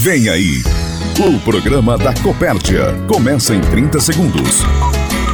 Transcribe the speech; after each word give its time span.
Vem 0.00 0.28
aí, 0.28 0.62
o 1.18 1.40
programa 1.40 1.98
da 1.98 2.14
Copérdia. 2.22 2.94
Começa 3.08 3.52
em 3.52 3.60
30 3.60 3.98
segundos. 3.98 4.62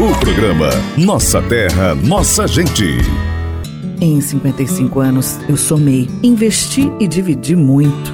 O 0.00 0.18
programa 0.18 0.70
Nossa 0.96 1.42
Terra, 1.42 1.94
Nossa 1.94 2.48
Gente. 2.48 2.96
Em 4.00 4.22
55 4.22 5.00
anos, 5.00 5.38
eu 5.50 5.58
somei, 5.58 6.08
investi 6.22 6.90
e 6.98 7.06
dividi 7.06 7.54
muito 7.54 8.13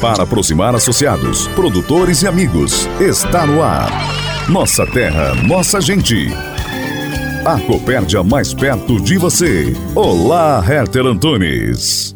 para 0.00 0.22
aproximar 0.22 0.74
associados, 0.74 1.46
produtores 1.48 2.22
e 2.22 2.26
amigos. 2.26 2.88
Está 2.98 3.46
no 3.46 3.62
ar. 3.62 3.90
Nossa 4.48 4.86
terra, 4.86 5.34
nossa 5.46 5.80
gente. 5.80 6.28
A 7.44 7.60
Copérdia 7.60 8.24
mais 8.24 8.54
perto 8.54 8.98
de 9.00 9.18
você. 9.18 9.74
Olá, 9.94 10.64
Herter 10.66 11.06
Antunes. 11.06 12.14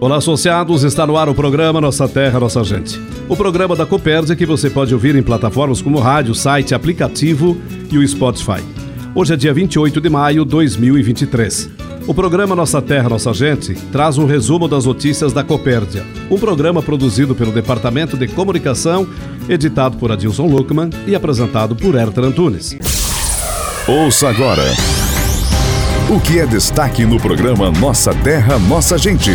Olá, 0.00 0.16
associados. 0.16 0.82
Está 0.84 1.06
no 1.06 1.16
ar 1.16 1.28
o 1.28 1.34
programa 1.34 1.80
Nossa 1.80 2.08
Terra, 2.08 2.40
Nossa 2.40 2.64
Gente. 2.64 2.98
O 3.28 3.36
programa 3.36 3.76
da 3.76 3.84
Copérdia 3.84 4.34
que 4.34 4.46
você 4.46 4.70
pode 4.70 4.94
ouvir 4.94 5.14
em 5.14 5.22
plataformas 5.22 5.82
como 5.82 5.98
rádio, 5.98 6.34
site, 6.34 6.74
aplicativo 6.74 7.56
e 7.90 7.98
o 7.98 8.08
Spotify. 8.08 8.64
Hoje 9.14 9.34
é 9.34 9.36
dia 9.36 9.52
28 9.52 10.00
de 10.00 10.08
maio 10.08 10.44
de 10.44 10.50
2023. 10.52 11.89
O 12.06 12.14
programa 12.14 12.56
Nossa 12.56 12.80
Terra, 12.80 13.08
Nossa 13.08 13.32
Gente 13.32 13.74
traz 13.92 14.18
um 14.18 14.26
resumo 14.26 14.66
das 14.66 14.84
notícias 14.84 15.32
da 15.32 15.44
Copérdia, 15.44 16.04
um 16.30 16.38
programa 16.38 16.82
produzido 16.82 17.34
pelo 17.34 17.52
Departamento 17.52 18.16
de 18.16 18.26
Comunicação, 18.26 19.06
editado 19.48 19.96
por 19.96 20.10
Adilson 20.10 20.46
Luckman 20.46 20.90
e 21.06 21.14
apresentado 21.14 21.76
por 21.76 21.94
Herter 21.94 22.24
Antunes. 22.24 22.76
Ouça 23.86 24.28
agora 24.28 24.64
o 26.10 26.18
que 26.18 26.40
é 26.40 26.46
destaque 26.46 27.04
no 27.04 27.20
programa 27.20 27.70
Nossa 27.70 28.12
Terra, 28.12 28.58
Nossa 28.58 28.98
Gente. 28.98 29.30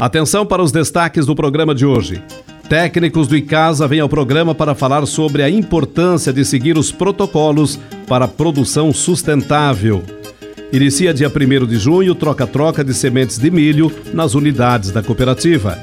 Atenção 0.00 0.46
para 0.46 0.62
os 0.62 0.72
destaques 0.72 1.26
do 1.26 1.34
programa 1.34 1.74
de 1.74 1.84
hoje. 1.84 2.22
Técnicos 2.70 3.28
do 3.28 3.36
ICASA 3.36 3.86
vêm 3.86 4.00
ao 4.00 4.08
programa 4.08 4.54
para 4.54 4.74
falar 4.74 5.04
sobre 5.04 5.42
a 5.42 5.50
importância 5.50 6.32
de 6.32 6.42
seguir 6.42 6.78
os 6.78 6.90
protocolos 6.90 7.78
para 8.06 8.24
a 8.24 8.28
produção 8.28 8.94
sustentável. 8.94 10.02
Inicia 10.72 11.12
dia 11.12 11.28
1 11.28 11.66
de 11.66 11.76
junho 11.78 12.14
troca-troca 12.14 12.84
de 12.84 12.94
sementes 12.94 13.38
de 13.38 13.50
milho 13.50 13.90
nas 14.14 14.34
unidades 14.34 14.92
da 14.92 15.02
cooperativa. 15.02 15.76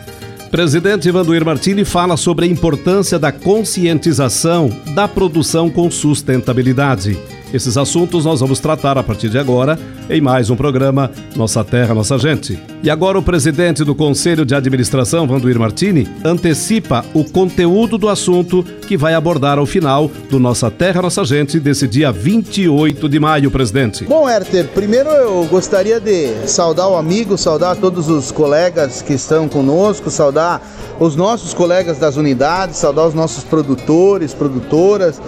Presidente 0.49 1.09
Ivanduir 1.09 1.43
Martini 1.43 1.83
fala 1.83 2.15
sobre 2.15 2.45
a 2.45 2.47
importância 2.47 3.19
da 3.19 3.29
conscientização 3.29 4.69
da 4.95 5.05
produção 5.05 5.69
com 5.69 5.91
sustentabilidade. 5.91 7.19
Esses 7.53 7.77
assuntos 7.77 8.25
nós 8.25 8.41
vamos 8.41 8.59
tratar 8.59 8.97
a 8.97 9.03
partir 9.03 9.29
de 9.29 9.37
agora 9.37 9.79
em 10.09 10.19
mais 10.19 10.49
um 10.49 10.55
programa 10.55 11.09
Nossa 11.35 11.63
Terra, 11.63 11.93
Nossa 11.93 12.17
Gente. 12.17 12.59
E 12.83 12.89
agora 12.89 13.17
o 13.17 13.23
presidente 13.23 13.83
do 13.83 13.95
Conselho 13.95 14.45
de 14.45 14.53
Administração, 14.53 15.25
Vanduir 15.25 15.57
Martini, 15.57 16.07
antecipa 16.23 17.05
o 17.13 17.23
conteúdo 17.23 17.97
do 17.97 18.09
assunto 18.09 18.63
que 18.85 18.97
vai 18.97 19.13
abordar 19.13 19.57
ao 19.57 19.65
final 19.65 20.11
do 20.29 20.39
Nossa 20.39 20.69
Terra, 20.69 21.01
Nossa 21.01 21.23
Gente 21.23 21.59
desse 21.59 21.87
dia 21.87 22.11
28 22.11 23.07
de 23.07 23.19
maio, 23.19 23.49
presidente. 23.49 24.03
Bom, 24.03 24.29
Herter, 24.29 24.67
primeiro 24.67 25.09
eu 25.09 25.45
gostaria 25.45 25.99
de 25.99 26.47
saudar 26.47 26.89
o 26.89 26.95
amigo, 26.95 27.37
saudar 27.37 27.77
todos 27.77 28.09
os 28.09 28.31
colegas 28.31 29.01
que 29.01 29.13
estão 29.13 29.47
conosco, 29.47 30.09
saudar 30.09 30.61
os 30.99 31.15
nossos 31.15 31.53
colegas 31.53 31.97
das 31.97 32.17
unidades, 32.17 32.77
saudar 32.77 33.07
os 33.07 33.13
nossos 33.13 33.43
produtores, 33.43 34.33
produtoras, 34.33 35.21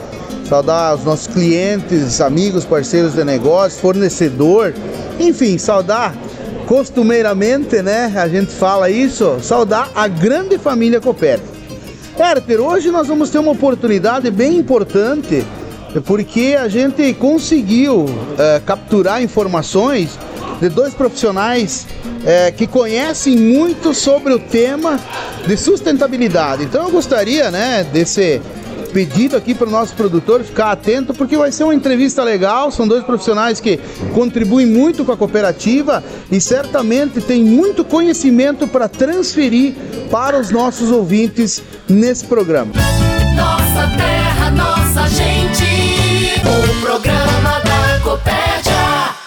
saudar 0.49 0.95
os 0.95 1.03
nossos 1.03 1.27
clientes, 1.27 2.19
amigos, 2.19 2.65
parceiros 2.65 3.13
de 3.13 3.23
negócio, 3.23 3.79
fornecedor, 3.79 4.73
enfim, 5.19 5.59
saudar 5.59 6.15
costumeiramente, 6.65 7.83
né? 7.83 8.11
A 8.15 8.27
gente 8.27 8.51
fala 8.51 8.89
isso, 8.89 9.37
saudar 9.43 9.91
a 9.93 10.07
grande 10.07 10.57
família 10.57 10.99
Copérnico. 10.99 11.53
Herter, 12.17 12.59
hoje 12.59 12.89
nós 12.89 13.07
vamos 13.07 13.29
ter 13.29 13.37
uma 13.37 13.51
oportunidade 13.51 14.31
bem 14.31 14.57
importante, 14.57 15.45
porque 16.05 16.57
a 16.59 16.67
gente 16.67 17.13
conseguiu 17.13 18.07
é, 18.35 18.59
capturar 18.65 19.21
informações 19.21 20.17
de 20.59 20.67
dois 20.67 20.95
profissionais 20.95 21.85
é, 22.25 22.51
que 22.51 22.65
conhecem 22.65 23.37
muito 23.37 23.93
sobre 23.93 24.33
o 24.33 24.39
tema 24.39 24.99
de 25.45 25.55
sustentabilidade. 25.55 26.63
Então 26.63 26.85
eu 26.85 26.91
gostaria, 26.91 27.51
né, 27.51 27.85
desse 27.93 28.41
pedido 28.89 29.37
aqui 29.37 29.53
para 29.53 29.67
o 29.67 29.71
nosso 29.71 29.93
produtor 29.93 30.43
ficar 30.43 30.71
atento, 30.71 31.13
porque 31.13 31.37
vai 31.37 31.51
ser 31.51 31.63
uma 31.63 31.75
entrevista 31.75 32.23
legal. 32.23 32.71
São 32.71 32.87
dois 32.87 33.03
profissionais 33.03 33.59
que 33.59 33.77
contribuem 34.13 34.65
muito 34.65 35.05
com 35.05 35.11
a 35.11 35.17
cooperativa 35.17 36.03
e 36.31 36.41
certamente 36.41 37.21
têm 37.21 37.43
muito 37.43 37.83
conhecimento 37.83 38.67
para 38.67 38.87
transferir 38.87 39.73
para 40.11 40.39
os 40.39 40.49
nossos 40.49 40.91
ouvintes 40.91 41.61
nesse 41.87 42.25
programa. 42.25 42.73
Nossa 43.35 43.87
terra, 43.95 44.51
nossa 44.51 45.07
gente, 45.07 46.41
o 46.41 46.81
programa 46.81 47.61
da 47.63 47.99
Copérdia. 48.03 48.38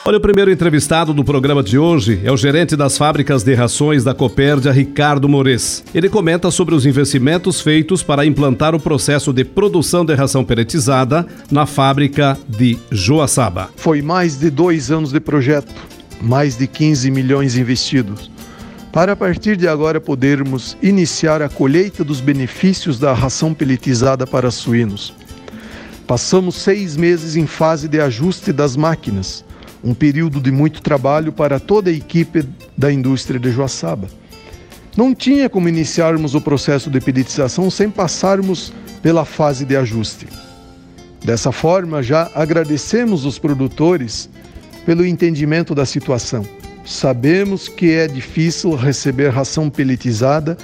Olha, 0.04 0.18
o 0.18 0.20
primeiro 0.20 0.50
entrevistado 0.50 1.14
do 1.14 1.22
programa 1.22 1.62
de 1.62 1.78
hoje 1.78 2.20
é 2.24 2.32
o 2.32 2.36
gerente 2.36 2.74
das 2.74 2.98
fábricas 2.98 3.44
de 3.44 3.54
rações 3.54 4.02
da 4.02 4.12
Copérdia, 4.12 4.72
Ricardo 4.72 5.28
Mores. 5.28 5.84
Ele 5.94 6.08
comenta 6.08 6.50
sobre 6.50 6.74
os 6.74 6.84
investimentos 6.84 7.60
feitos 7.60 8.02
para 8.02 8.26
implantar 8.26 8.74
o 8.74 8.80
processo 8.80 9.32
de 9.32 9.44
produção 9.44 10.04
de 10.04 10.12
ração 10.12 10.44
peletizada 10.44 11.24
na 11.52 11.66
fábrica 11.66 12.36
de 12.48 12.76
Joaçaba. 12.90 13.70
Foi 13.76 14.02
mais 14.02 14.36
de 14.36 14.50
dois 14.50 14.90
anos 14.90 15.12
de 15.12 15.20
projeto, 15.20 15.72
mais 16.20 16.58
de 16.58 16.66
15 16.66 17.08
milhões 17.08 17.56
investidos, 17.56 18.28
para 18.90 19.12
a 19.12 19.16
partir 19.16 19.56
de 19.56 19.68
agora 19.68 20.00
podermos 20.00 20.76
iniciar 20.82 21.40
a 21.42 21.48
colheita 21.48 22.02
dos 22.02 22.20
benefícios 22.20 22.98
da 22.98 23.12
ração 23.12 23.54
peletizada 23.54 24.26
para 24.26 24.50
suínos. 24.50 25.14
Passamos 26.08 26.56
seis 26.56 26.96
meses 26.96 27.36
em 27.36 27.46
fase 27.46 27.86
de 27.86 28.00
ajuste 28.00 28.52
das 28.52 28.76
máquinas 28.76 29.44
um 29.82 29.94
período 29.94 30.40
de 30.40 30.50
muito 30.50 30.80
trabalho 30.82 31.32
para 31.32 31.58
toda 31.58 31.90
a 31.90 31.92
equipe 31.92 32.46
da 32.76 32.92
indústria 32.92 33.38
de 33.38 33.50
Joaçaba. 33.50 34.08
Não 34.96 35.14
tinha 35.14 35.48
como 35.48 35.68
iniciarmos 35.68 36.34
o 36.34 36.40
processo 36.40 36.90
de 36.90 37.00
peditização 37.00 37.70
sem 37.70 37.90
passarmos 37.90 38.72
pela 39.02 39.24
fase 39.24 39.64
de 39.64 39.76
ajuste. 39.76 40.26
Dessa 41.24 41.50
forma, 41.50 42.02
já 42.02 42.30
agradecemos 42.34 43.24
os 43.24 43.38
produtores 43.38 44.28
pelo 44.84 45.06
entendimento 45.06 45.74
da 45.74 45.86
situação. 45.86 46.44
Sabemos 46.84 47.68
que 47.68 47.92
é 47.92 48.08
difícil 48.08 48.74
receber 48.74 49.28
ração 49.28 49.70
pelletizada 49.70 50.58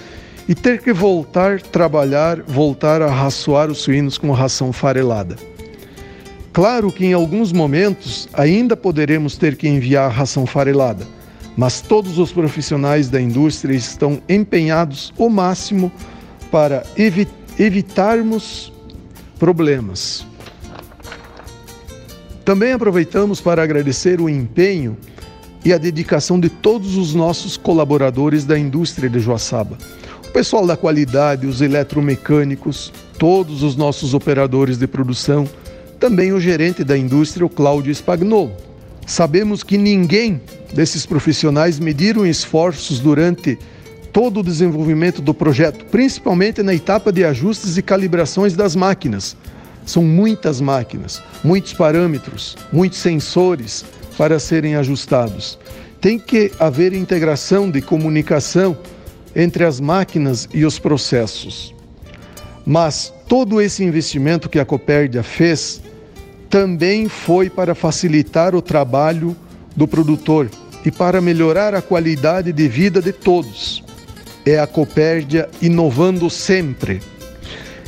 e 0.48 0.54
ter 0.54 0.80
que 0.80 0.92
voltar 0.92 1.60
trabalhar, 1.60 2.42
voltar 2.42 3.00
a 3.02 3.10
raçoar 3.10 3.70
os 3.70 3.78
suínos 3.78 4.18
com 4.18 4.32
ração 4.32 4.72
farelada. 4.72 5.36
Claro 6.58 6.90
que 6.90 7.06
em 7.06 7.12
alguns 7.12 7.52
momentos 7.52 8.28
ainda 8.32 8.76
poderemos 8.76 9.36
ter 9.36 9.54
que 9.54 9.68
enviar 9.68 10.10
ração 10.10 10.44
farelada, 10.44 11.06
mas 11.56 11.80
todos 11.80 12.18
os 12.18 12.32
profissionais 12.32 13.08
da 13.08 13.20
indústria 13.20 13.76
estão 13.76 14.20
empenhados 14.28 15.12
ao 15.16 15.30
máximo 15.30 15.92
para 16.50 16.82
evi 16.96 17.28
evitarmos 17.60 18.72
problemas. 19.38 20.26
Também 22.44 22.72
aproveitamos 22.72 23.40
para 23.40 23.62
agradecer 23.62 24.20
o 24.20 24.28
empenho 24.28 24.96
e 25.64 25.72
a 25.72 25.78
dedicação 25.78 26.40
de 26.40 26.48
todos 26.48 26.96
os 26.96 27.14
nossos 27.14 27.56
colaboradores 27.56 28.44
da 28.44 28.58
indústria 28.58 29.08
de 29.08 29.20
Joaçaba. 29.20 29.78
O 30.26 30.32
pessoal 30.32 30.66
da 30.66 30.76
qualidade, 30.76 31.46
os 31.46 31.60
eletromecânicos, 31.60 32.92
todos 33.16 33.62
os 33.62 33.76
nossos 33.76 34.12
operadores 34.12 34.76
de 34.76 34.88
produção, 34.88 35.48
também 35.98 36.32
o 36.32 36.40
gerente 36.40 36.84
da 36.84 36.96
indústria, 36.96 37.44
o 37.44 37.50
Cláudio 37.50 37.94
Spagnolo. 37.94 38.52
Sabemos 39.06 39.62
que 39.62 39.78
ninguém 39.78 40.40
desses 40.72 41.06
profissionais 41.06 41.78
mediram 41.78 42.26
esforços 42.26 43.00
durante 43.00 43.58
todo 44.12 44.40
o 44.40 44.42
desenvolvimento 44.42 45.20
do 45.20 45.34
projeto, 45.34 45.84
principalmente 45.86 46.62
na 46.62 46.74
etapa 46.74 47.12
de 47.12 47.24
ajustes 47.24 47.76
e 47.76 47.82
calibrações 47.82 48.54
das 48.54 48.76
máquinas. 48.76 49.36
São 49.86 50.02
muitas 50.02 50.60
máquinas, 50.60 51.22
muitos 51.42 51.72
parâmetros, 51.72 52.56
muitos 52.72 52.98
sensores 52.98 53.84
para 54.16 54.38
serem 54.38 54.76
ajustados. 54.76 55.58
Tem 56.00 56.18
que 56.18 56.52
haver 56.60 56.92
integração 56.92 57.70
de 57.70 57.80
comunicação 57.80 58.76
entre 59.34 59.64
as 59.64 59.80
máquinas 59.80 60.48
e 60.52 60.64
os 60.64 60.78
processos. 60.78 61.74
Mas 62.66 63.12
Todo 63.28 63.60
esse 63.60 63.84
investimento 63.84 64.48
que 64.48 64.58
a 64.58 64.64
Copérdia 64.64 65.22
fez 65.22 65.82
também 66.48 67.08
foi 67.08 67.50
para 67.50 67.74
facilitar 67.74 68.54
o 68.54 68.62
trabalho 68.62 69.36
do 69.76 69.86
produtor 69.86 70.50
e 70.84 70.90
para 70.90 71.20
melhorar 71.20 71.74
a 71.74 71.82
qualidade 71.82 72.52
de 72.52 72.68
vida 72.68 73.00
de 73.00 73.12
todos. 73.12 73.82
É 74.44 74.58
a 74.58 74.66
Copérdia 74.66 75.48
inovando 75.60 76.30
sempre. 76.30 77.00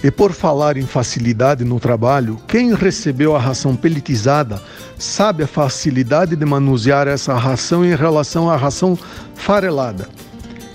E 0.02 0.10
por 0.10 0.32
falar 0.32 0.76
em 0.76 0.86
facilidade 0.86 1.64
no 1.64 1.78
trabalho, 1.78 2.38
quem 2.48 2.74
recebeu 2.74 3.36
a 3.36 3.38
ração 3.38 3.76
pelletizada 3.76 4.60
sabe 4.98 5.44
a 5.44 5.46
facilidade 5.46 6.36
de 6.36 6.44
manusear 6.44 7.06
essa 7.06 7.34
ração 7.34 7.84
em 7.84 7.94
relação 7.94 8.50
à 8.50 8.56
ração 8.56 8.98
farelada. 9.34 10.08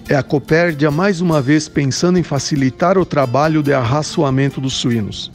É 0.07 0.15
a 0.15 0.21
Copérdia 0.21 0.91
mais 0.91 1.21
uma 1.21 1.41
vez 1.41 1.67
pensando 1.67 2.19
em 2.19 2.23
facilitar 2.23 2.97
o 2.97 3.05
trabalho 3.05 3.63
de 3.63 3.73
arraçoamento 3.73 4.61
dos 4.61 4.73
suínos. 4.73 5.31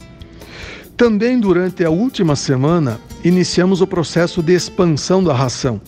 Também 1.01 1.39
durante 1.39 1.83
a 1.83 1.89
última 1.89 2.35
semana, 2.35 3.01
iniciamos 3.23 3.81
o 3.81 3.87
processo 3.87 4.43
de 4.43 4.53
expansão 4.53 5.23
da 5.23 5.33
ração. 5.33 5.81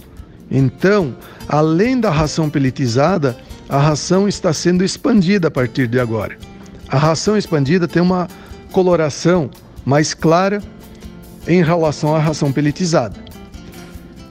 Então, 0.50 1.15
além 1.48 2.00
da 2.00 2.10
ração 2.10 2.50
pelletizada, 2.50 3.38
a 3.69 3.77
ração 3.77 4.27
está 4.27 4.51
sendo 4.51 4.83
expandida 4.83 5.50
a 5.50 5.51
partir 5.51 5.86
de 5.86 6.00
agora. 6.00 6.36
A 6.89 6.98
ração 6.98 7.38
expandida 7.38 7.88
tem 7.88 8.01
uma 8.01 8.27
coloração 8.71 9.51
mais 9.86 10.15
clara 10.15 10.63
em 11.48 11.62
relação 11.62 12.15
à 12.15 12.18
ração 12.18 12.51
pelletizada. 12.51 13.24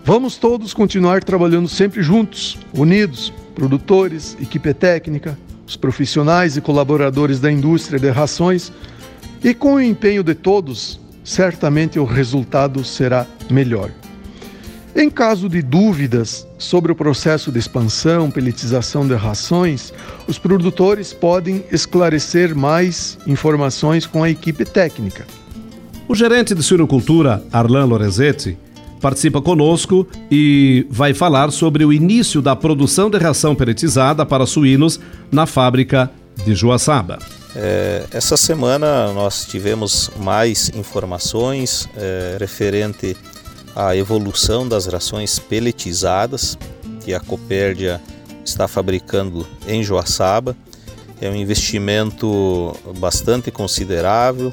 Vamos 0.05 0.37
todos 0.37 0.75
continuar 0.75 1.23
trabalhando 1.23 1.69
sempre 1.69 2.02
juntos, 2.02 2.58
unidos, 2.76 3.32
produtores, 3.55 4.37
equipe 4.40 4.75
técnica, 4.75 5.38
os 5.64 5.76
profissionais 5.76 6.56
e 6.56 6.61
colaboradores 6.61 7.38
da 7.38 7.52
indústria 7.52 8.00
de 8.00 8.11
rações, 8.11 8.73
e 9.42 9.52
com 9.54 9.74
o 9.74 9.80
empenho 9.80 10.22
de 10.22 10.34
todos, 10.34 11.00
certamente 11.24 11.98
o 11.98 12.04
resultado 12.04 12.84
será 12.84 13.26
melhor. 13.50 13.90
Em 14.94 15.08
caso 15.08 15.48
de 15.48 15.62
dúvidas 15.62 16.46
sobre 16.58 16.92
o 16.92 16.94
processo 16.94 17.50
de 17.50 17.58
expansão, 17.58 18.30
pelletização 18.30 19.06
de 19.06 19.14
rações, 19.14 19.92
os 20.28 20.38
produtores 20.38 21.14
podem 21.14 21.64
esclarecer 21.72 22.54
mais 22.54 23.18
informações 23.26 24.06
com 24.06 24.22
a 24.22 24.28
equipe 24.28 24.66
técnica. 24.66 25.24
O 26.06 26.14
gerente 26.14 26.54
de 26.54 26.62
suinocultura, 26.62 27.42
Arlan 27.50 27.86
Lorenzetti, 27.86 28.58
participa 29.00 29.40
conosco 29.40 30.06
e 30.30 30.86
vai 30.90 31.14
falar 31.14 31.50
sobre 31.50 31.84
o 31.84 31.92
início 31.92 32.42
da 32.42 32.54
produção 32.54 33.08
de 33.08 33.18
ração 33.18 33.54
pelletizada 33.54 34.26
para 34.26 34.46
suínos 34.46 35.00
na 35.30 35.46
fábrica 35.46 36.10
de 36.44 36.54
Joaçaba. 36.54 37.18
É, 37.54 38.06
essa 38.10 38.37
semana 38.37 39.12
nós 39.12 39.44
tivemos 39.44 40.10
mais 40.16 40.70
informações 40.70 41.87
é, 41.96 42.37
referente 42.40 43.14
à 43.76 43.94
evolução 43.94 44.66
das 44.66 44.87
rações 44.87 45.38
pelletizadas 45.38 46.56
que 47.04 47.12
a 47.12 47.20
Copérdia 47.20 48.00
está 48.44 48.66
fabricando 48.66 49.46
em 49.66 49.82
Joaçaba. 49.82 50.56
É 51.20 51.28
um 51.28 51.37
investimento 51.37 52.75
bastante 52.99 53.50
considerável, 53.50 54.52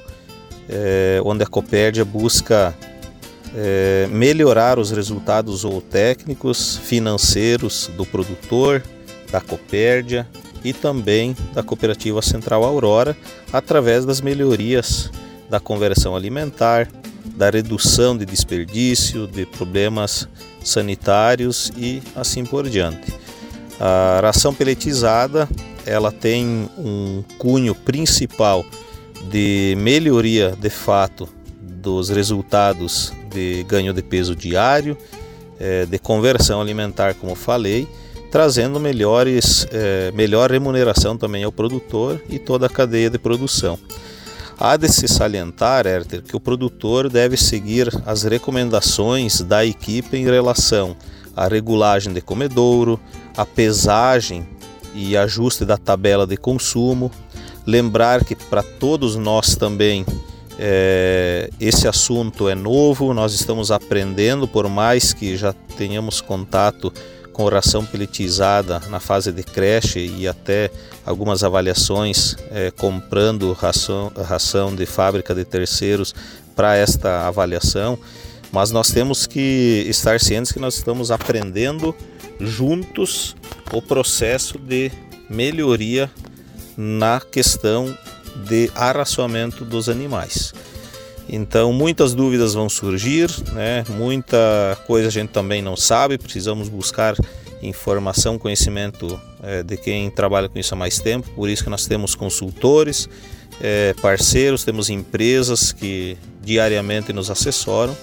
é, 0.67 1.21
onde 1.23 1.43
a 1.43 1.47
Copérdia 1.47 2.03
busca 2.03 2.75
é, 3.55 4.07
melhorar 4.11 4.77
os 4.77 4.91
resultados 4.91 5.63
ou 5.63 5.81
técnicos, 5.81 6.77
financeiros 6.83 7.89
do 7.95 8.05
produtor, 8.05 8.83
da 9.31 9.39
Copérdia 9.39 10.27
e 10.63 10.73
também 10.73 11.35
da 11.53 11.63
Cooperativa 11.63 12.21
Central 12.21 12.63
Aurora, 12.63 13.15
através 13.51 14.05
das 14.05 14.21
melhorias 14.21 15.11
da 15.49 15.59
conversão 15.59 16.15
alimentar, 16.15 16.87
da 17.35 17.49
redução 17.49 18.17
de 18.17 18.25
desperdício, 18.25 19.27
de 19.27 19.45
problemas 19.45 20.27
sanitários 20.63 21.71
e 21.77 22.01
assim 22.15 22.45
por 22.45 22.69
diante. 22.69 23.13
A 23.79 24.19
ração 24.21 24.53
pelletizada 24.53 25.47
ela 25.85 26.11
tem 26.11 26.69
um 26.77 27.23
cunho 27.37 27.73
principal 27.73 28.65
de 29.29 29.75
melhoria 29.77 30.55
de 30.59 30.69
fato 30.69 31.27
dos 31.61 32.09
resultados 32.09 33.13
de 33.33 33.63
ganho 33.63 33.93
de 33.93 34.01
peso 34.01 34.35
diário, 34.35 34.97
eh, 35.59 35.85
de 35.85 35.97
conversão 35.97 36.61
alimentar, 36.61 37.15
como 37.15 37.35
falei, 37.35 37.87
trazendo 38.31 38.79
melhores, 38.79 39.65
eh, 39.71 40.11
melhor 40.13 40.51
remuneração 40.51 41.17
também 41.17 41.43
ao 41.43 41.51
produtor 41.51 42.21
e 42.29 42.37
toda 42.37 42.67
a 42.67 42.69
cadeia 42.69 43.09
de 43.09 43.17
produção. 43.17 43.77
Há 44.57 44.75
de 44.75 44.89
se 44.89 45.07
salientar, 45.07 45.87
Herter, 45.87 46.21
que 46.21 46.35
o 46.35 46.39
produtor 46.39 47.09
deve 47.09 47.37
seguir 47.37 47.89
as 48.05 48.23
recomendações 48.23 49.41
da 49.41 49.65
equipe 49.65 50.17
em 50.17 50.25
relação 50.25 50.95
à 51.35 51.47
regulagem 51.47 52.11
de 52.13 52.19
comedouro, 52.19 52.99
a 53.37 53.45
pesagem 53.45 54.45
e 54.93 55.15
ajuste 55.15 55.63
da 55.63 55.77
tabela 55.77 56.27
de 56.27 56.35
consumo. 56.35 57.09
Lembrar 57.65 58.25
que 58.25 58.35
para 58.35 58.61
todos 58.61 59.15
nós 59.15 59.55
também 59.55 60.05
é, 60.59 61.49
esse 61.57 61.87
assunto 61.87 62.49
é 62.49 62.55
novo, 62.55 63.13
nós 63.13 63.33
estamos 63.33 63.71
aprendendo, 63.71 64.45
por 64.45 64.67
mais 64.67 65.13
que 65.13 65.37
já 65.37 65.53
tenhamos 65.77 66.19
contato 66.19 66.91
com 67.39 67.47
ração 67.47 67.85
pelletizada 67.85 68.81
na 68.89 68.99
fase 68.99 69.31
de 69.31 69.43
creche 69.43 70.13
e 70.17 70.27
até 70.27 70.69
algumas 71.05 71.41
avaliações 71.41 72.35
é, 72.51 72.69
comprando 72.69 73.53
ração, 73.53 74.11
ração 74.27 74.75
de 74.75 74.85
fábrica 74.85 75.33
de 75.33 75.45
terceiros 75.45 76.13
para 76.53 76.75
esta 76.75 77.25
avaliação, 77.25 77.97
mas 78.51 78.71
nós 78.71 78.91
temos 78.91 79.25
que 79.25 79.85
estar 79.87 80.19
cientes 80.19 80.51
que 80.51 80.59
nós 80.59 80.75
estamos 80.75 81.11
aprendendo 81.11 81.95
juntos 82.41 83.37
o 83.71 83.81
processo 83.81 84.59
de 84.59 84.91
melhoria 85.29 86.11
na 86.75 87.21
questão 87.21 87.97
de 88.49 88.69
arraçoamento 88.75 89.63
dos 89.63 89.87
animais. 89.87 90.53
Então, 91.31 91.71
muitas 91.71 92.15
dúvidas 92.15 92.55
vão 92.55 92.67
surgir, 92.67 93.29
né? 93.53 93.83
muita 93.89 94.77
coisa 94.87 95.09
a 95.09 95.11
gente 95.11 95.29
também 95.29 95.61
não 95.61 95.77
sabe, 95.77 96.17
precisamos 96.17 96.67
buscar 96.67 97.15
informação, 97.61 98.39
conhecimento 98.39 99.19
é, 99.43 99.61
de 99.61 99.77
quem 99.77 100.09
trabalha 100.09 100.49
com 100.49 100.57
isso 100.57 100.73
há 100.73 100.77
mais 100.77 100.97
tempo, 100.97 101.29
por 101.31 101.47
isso 101.47 101.63
que 101.63 101.69
nós 101.69 101.85
temos 101.85 102.15
consultores, 102.15 103.07
é, 103.61 103.93
parceiros, 104.01 104.63
temos 104.63 104.89
empresas 104.89 105.71
que 105.71 106.17
diariamente 106.41 107.13
nos 107.13 107.29
assessoram. 107.29 107.95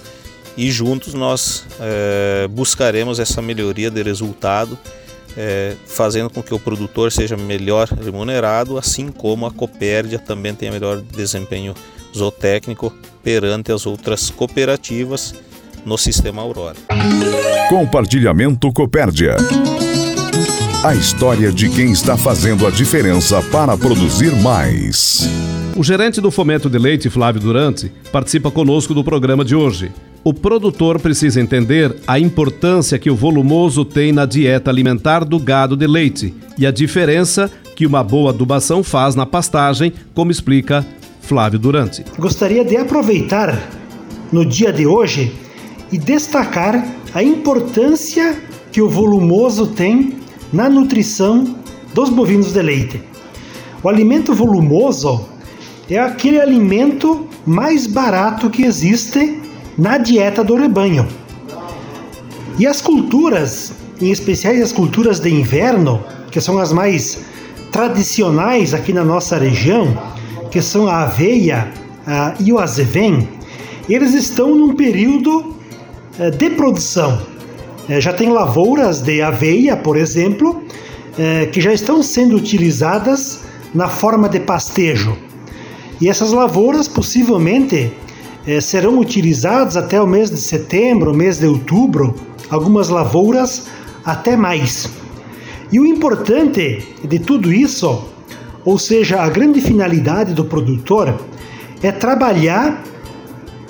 E 0.56 0.70
juntos 0.70 1.12
nós 1.12 1.66
é, 1.80 2.48
buscaremos 2.48 3.18
essa 3.18 3.42
melhoria 3.42 3.90
de 3.90 4.02
resultado, 4.02 4.78
fazendo 5.84 6.30
com 6.30 6.42
que 6.42 6.54
o 6.54 6.58
produtor 6.58 7.12
seja 7.12 7.36
melhor 7.36 7.86
remunerado, 7.88 8.78
assim 8.78 9.08
como 9.08 9.44
a 9.44 9.50
Copérdia 9.50 10.18
também 10.18 10.54
tenha 10.54 10.72
melhor 10.72 11.02
desempenho 11.02 11.74
zootécnico 12.16 12.92
perante 13.22 13.72
as 13.72 13.86
outras 13.86 14.30
cooperativas 14.30 15.34
no 15.84 15.96
sistema 15.96 16.42
Aurora. 16.42 16.76
Compartilhamento 17.68 18.72
Copérdia. 18.72 19.36
A 20.84 20.94
história 20.94 21.52
de 21.52 21.68
quem 21.68 21.92
está 21.92 22.16
fazendo 22.16 22.66
a 22.66 22.70
diferença 22.70 23.42
para 23.50 23.76
produzir 23.76 24.34
mais. 24.36 25.28
O 25.76 25.84
gerente 25.84 26.20
do 26.20 26.30
Fomento 26.30 26.70
de 26.70 26.78
Leite, 26.78 27.10
Flávio 27.10 27.40
Durante, 27.40 27.92
participa 28.10 28.50
conosco 28.50 28.94
do 28.94 29.04
programa 29.04 29.44
de 29.44 29.54
hoje. 29.54 29.92
O 30.24 30.32
produtor 30.32 30.98
precisa 30.98 31.40
entender 31.40 31.94
a 32.06 32.18
importância 32.18 32.98
que 32.98 33.10
o 33.10 33.14
volumoso 33.14 33.84
tem 33.84 34.10
na 34.10 34.26
dieta 34.26 34.70
alimentar 34.70 35.24
do 35.24 35.38
gado 35.38 35.76
de 35.76 35.86
leite 35.86 36.34
e 36.58 36.66
a 36.66 36.70
diferença 36.70 37.50
que 37.76 37.86
uma 37.86 38.02
boa 38.02 38.30
adubação 38.30 38.82
faz 38.82 39.14
na 39.14 39.26
pastagem, 39.26 39.92
como 40.14 40.30
explica 40.30 40.84
Flávio 41.26 41.58
Durante. 41.58 42.04
Gostaria 42.16 42.64
de 42.64 42.76
aproveitar 42.76 43.68
no 44.30 44.46
dia 44.46 44.72
de 44.72 44.86
hoje 44.86 45.34
e 45.90 45.98
destacar 45.98 46.86
a 47.12 47.22
importância 47.22 48.40
que 48.70 48.80
o 48.80 48.88
volumoso 48.88 49.66
tem 49.66 50.18
na 50.52 50.68
nutrição 50.68 51.56
dos 51.92 52.10
bovinos 52.10 52.52
de 52.52 52.62
leite. 52.62 53.02
O 53.82 53.88
alimento 53.88 54.34
volumoso 54.34 55.26
é 55.90 55.98
aquele 55.98 56.40
alimento 56.40 57.28
mais 57.44 57.88
barato 57.88 58.48
que 58.48 58.62
existe 58.62 59.42
na 59.76 59.98
dieta 59.98 60.44
do 60.44 60.54
rebanho. 60.54 61.08
E 62.56 62.66
as 62.66 62.80
culturas, 62.80 63.72
em 64.00 64.12
especial 64.12 64.54
as 64.54 64.72
culturas 64.72 65.18
de 65.18 65.28
inverno, 65.28 66.02
que 66.30 66.40
são 66.40 66.58
as 66.58 66.72
mais 66.72 67.24
tradicionais 67.72 68.72
aqui 68.72 68.92
na 68.92 69.04
nossa 69.04 69.36
região, 69.36 70.15
que 70.56 70.62
são 70.62 70.88
a 70.88 71.02
aveia 71.02 71.70
e 72.40 72.50
o 72.50 72.58
azevém, 72.58 73.28
eles 73.90 74.14
estão 74.14 74.54
num 74.54 74.74
período 74.74 75.54
eh, 76.18 76.30
de 76.30 76.48
produção. 76.48 77.20
Eh, 77.90 78.00
já 78.00 78.10
tem 78.10 78.30
lavouras 78.30 79.02
de 79.02 79.20
aveia, 79.20 79.76
por 79.76 79.98
exemplo, 79.98 80.62
eh, 81.18 81.44
que 81.52 81.60
já 81.60 81.74
estão 81.74 82.02
sendo 82.02 82.36
utilizadas 82.36 83.42
na 83.74 83.86
forma 83.86 84.30
de 84.30 84.40
pastejo. 84.40 85.14
E 86.00 86.08
essas 86.08 86.32
lavouras 86.32 86.88
possivelmente 86.88 87.92
serão 88.62 88.98
utilizadas 88.98 89.76
até 89.76 90.00
o 90.00 90.06
mês 90.06 90.30
de 90.30 90.40
setembro, 90.40 91.12
mês 91.12 91.38
de 91.38 91.46
outubro, 91.46 92.14
algumas 92.48 92.88
lavouras 92.88 93.66
até 94.06 94.38
mais. 94.38 94.88
E 95.70 95.78
o 95.78 95.84
importante 95.84 96.96
de 97.06 97.18
tudo 97.18 97.52
isso, 97.52 98.15
ou 98.66 98.78
seja, 98.78 99.22
a 99.22 99.28
grande 99.30 99.60
finalidade 99.60 100.34
do 100.34 100.44
produtor, 100.44 101.18
é 101.82 101.92
trabalhar 101.92 102.82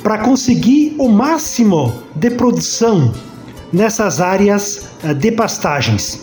para 0.03 0.19
conseguir 0.19 0.95
o 0.99 1.09
máximo 1.09 1.93
de 2.15 2.31
produção 2.31 3.13
nessas 3.73 4.21
áreas 4.21 4.89
eh, 5.05 5.13
de 5.13 5.31
pastagens. 5.31 6.23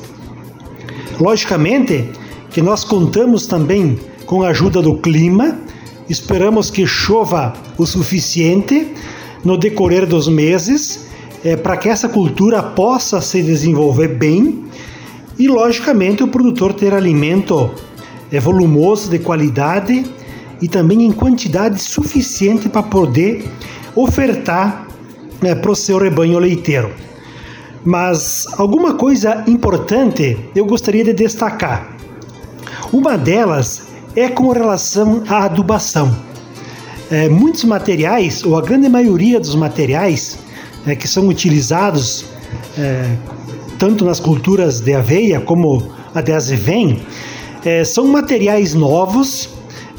Logicamente 1.19 2.09
que 2.49 2.61
nós 2.61 2.83
contamos 2.83 3.45
também 3.45 3.99
com 4.25 4.41
a 4.41 4.47
ajuda 4.47 4.81
do 4.81 4.97
clima, 4.97 5.59
esperamos 6.09 6.71
que 6.71 6.87
chova 6.87 7.53
o 7.77 7.85
suficiente 7.85 8.87
no 9.43 9.55
decorrer 9.57 10.07
dos 10.07 10.27
meses 10.27 11.07
é, 11.43 11.55
para 11.55 11.77
que 11.77 11.89
essa 11.89 12.07
cultura 12.07 12.63
possa 12.63 13.21
se 13.21 13.43
desenvolver 13.43 14.07
bem 14.07 14.63
e, 15.37 15.47
logicamente, 15.47 16.23
o 16.23 16.27
produtor 16.27 16.73
ter 16.73 16.93
alimento 16.93 17.69
é, 18.33 18.39
volumoso, 18.39 19.09
de 19.09 19.19
qualidade 19.19 20.03
e 20.59 20.67
também 20.67 21.03
em 21.03 21.11
quantidade 21.11 21.79
suficiente 21.79 22.67
para 22.67 22.81
poder 22.81 23.47
ofertar 23.95 24.87
é, 25.43 25.53
para 25.53 25.71
o 25.71 25.75
seu 25.75 25.99
rebanho 25.99 26.39
leiteiro. 26.39 26.91
Mas 27.85 28.45
alguma 28.57 28.95
coisa 28.95 29.43
importante 29.45 30.37
eu 30.55 30.65
gostaria 30.65 31.03
de 31.03 31.13
destacar. 31.13 31.95
Uma 32.91 33.17
delas 33.17 33.87
é 34.15 34.29
com 34.29 34.51
relação 34.51 35.23
à 35.27 35.45
adubação. 35.45 36.15
É, 37.11 37.29
muitos 37.29 37.63
materiais, 37.65 38.43
ou 38.43 38.57
a 38.57 38.61
grande 38.61 38.89
maioria 38.89 39.39
dos 39.39 39.53
materiais 39.53 40.39
é, 40.87 40.95
que 40.95 41.07
são 41.07 41.27
utilizados 41.27 42.25
é, 42.77 43.15
tanto 43.77 44.05
nas 44.05 44.19
culturas 44.19 44.79
de 44.79 44.93
aveia 44.93 45.39
como 45.39 45.91
a 46.15 46.21
de 46.21 46.31
azevém, 46.31 47.01
é, 47.65 47.83
são 47.83 48.07
materiais 48.07 48.73
novos, 48.73 49.49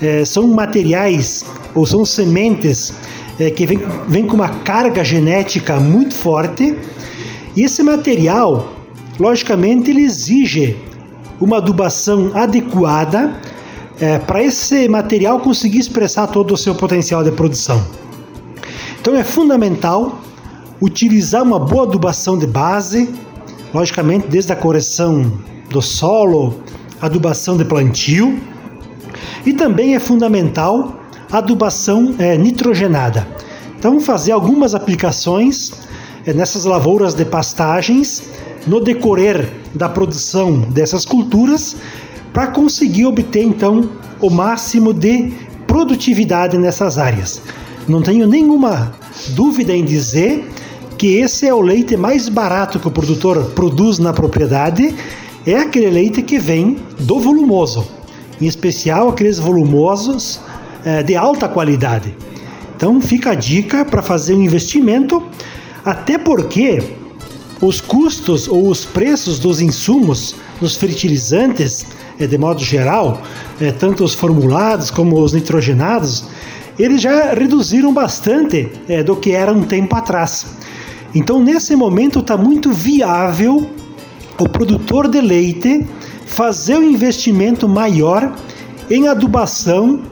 é, 0.01 0.25
são 0.25 0.47
materiais 0.49 1.45
ou 1.75 1.87
são 1.87 2.05
sementes 2.05 2.93
é, 3.39 3.51
que 3.51 3.67
vêm 3.67 3.81
vem 4.09 4.27
com 4.27 4.35
uma 4.35 4.49
carga 4.49 5.05
genética 5.05 5.79
muito 5.81 6.15
forte 6.15 6.77
e 7.57 7.63
esse 7.63 7.83
material, 7.83 8.69
logicamente, 9.19 9.91
ele 9.91 10.03
exige 10.03 10.77
uma 11.41 11.59
adubação 11.59 12.33
adequada 12.35 13.41
é, 14.01 14.19
para 14.19 14.43
esse 14.43 14.89
material 14.89 15.39
conseguir 15.39 15.79
expressar 15.79 16.27
todo 16.27 16.55
o 16.55 16.57
seu 16.57 16.75
potencial 16.75 17.23
de 17.23 17.31
produção. 17.31 17.85
Então 19.01 19.15
é 19.15 19.23
fundamental 19.23 20.19
utilizar 20.81 21.43
uma 21.43 21.61
boa 21.61 21.85
adubação 21.85 22.37
de 22.37 22.47
base, 22.47 23.09
logicamente 23.73 24.27
desde 24.27 24.53
a 24.53 24.57
correção 24.57 25.31
do 25.71 25.81
solo, 25.81 26.61
adubação 27.01 27.57
de 27.57 27.65
plantio, 27.65 28.39
e 29.45 29.53
também 29.53 29.95
é 29.95 30.01
fundamental 30.01 31.01
adubação 31.31 32.15
é, 32.19 32.37
nitrogenada. 32.39 33.27
Então 33.79 34.01
fazer 34.01 34.33
algumas 34.33 34.75
aplicações 34.75 35.73
é, 36.27 36.33
nessas 36.33 36.65
lavouras 36.65 37.15
de 37.15 37.25
pastagens 37.25 38.23
no 38.67 38.81
decorrer 38.81 39.51
da 39.75 39.89
produção 39.89 40.61
dessas 40.71 41.05
culturas 41.05 41.77
para 42.33 42.47
conseguir 42.49 43.07
obter 43.07 43.43
então 43.43 43.91
o 44.21 44.31
máximo 44.31 44.93
de 44.93 45.33
produtividade 45.67 46.57
nessas 46.57 46.99
áreas. 46.99 47.43
Não 47.87 48.01
tenho 48.01 48.27
nenhuma 48.27 48.95
dúvida 49.31 49.73
em 49.75 49.85
dizer 49.85 50.49
que 50.97 51.17
esse 51.17 51.47
é 51.47 51.53
o 51.53 51.61
leite 51.61 51.97
mais 51.97 52.29
barato 52.29 52.79
que 52.79 52.89
o 52.89 52.91
produtor 52.91 53.51
produz 53.51 53.99
na 53.99 54.13
propriedade, 54.13 54.95
é 55.47 55.57
aquele 55.57 55.91
leite 55.91 56.23
que 56.23 56.39
vem 56.39 56.79
do 57.01 57.21
volumoso, 57.21 57.87
em 58.41 58.47
especial 58.47 59.09
aqueles 59.09 59.39
volumosos 59.39 60.41
é, 60.85 61.03
de 61.03 61.15
alta 61.15 61.49
qualidade. 61.49 62.15
Então 62.77 63.01
fica 63.01 63.31
a 63.31 63.35
dica 63.35 63.85
para 63.85 64.03
fazer 64.03 64.35
um 64.35 64.43
investimento 64.43 65.23
até 65.85 66.19
porque 66.19 66.83
os 67.61 67.81
custos 67.81 68.49
ou 68.49 68.69
os 68.69 68.85
preços 68.85 69.39
dos 69.39 69.61
insumos, 69.61 70.35
dos 70.61 70.77
fertilizantes, 70.77 71.87
eh, 72.19 72.27
de 72.27 72.39
modo 72.39 72.63
geral, 72.63 73.23
eh, 73.61 73.73
tanto 73.73 74.05
os 74.05 74.15
formulados 74.15 74.91
como 74.91 75.21
os 75.21 75.33
nitrogenados, 75.33 76.25
eles 76.79 77.01
já 77.01 77.33
reduziram 77.33 77.93
bastante 77.93 78.71
eh, 78.89 79.03
do 79.03 79.17
que 79.17 79.33
era 79.33 79.53
um 79.53 79.63
tempo 79.63 79.95
atrás. 79.97 80.47
Então, 81.15 81.43
nesse 81.43 81.77
momento, 81.77 82.19
está 82.19 82.37
muito 82.37 82.73
viável 82.73 83.69
o 84.39 84.49
produtor 84.49 85.09
de 85.09 85.21
leite 85.21 85.87
fazer 86.27 86.77
um 86.77 86.83
investimento 86.83 87.69
maior 87.69 88.35
em 88.91 89.09
adubação, 89.09 90.03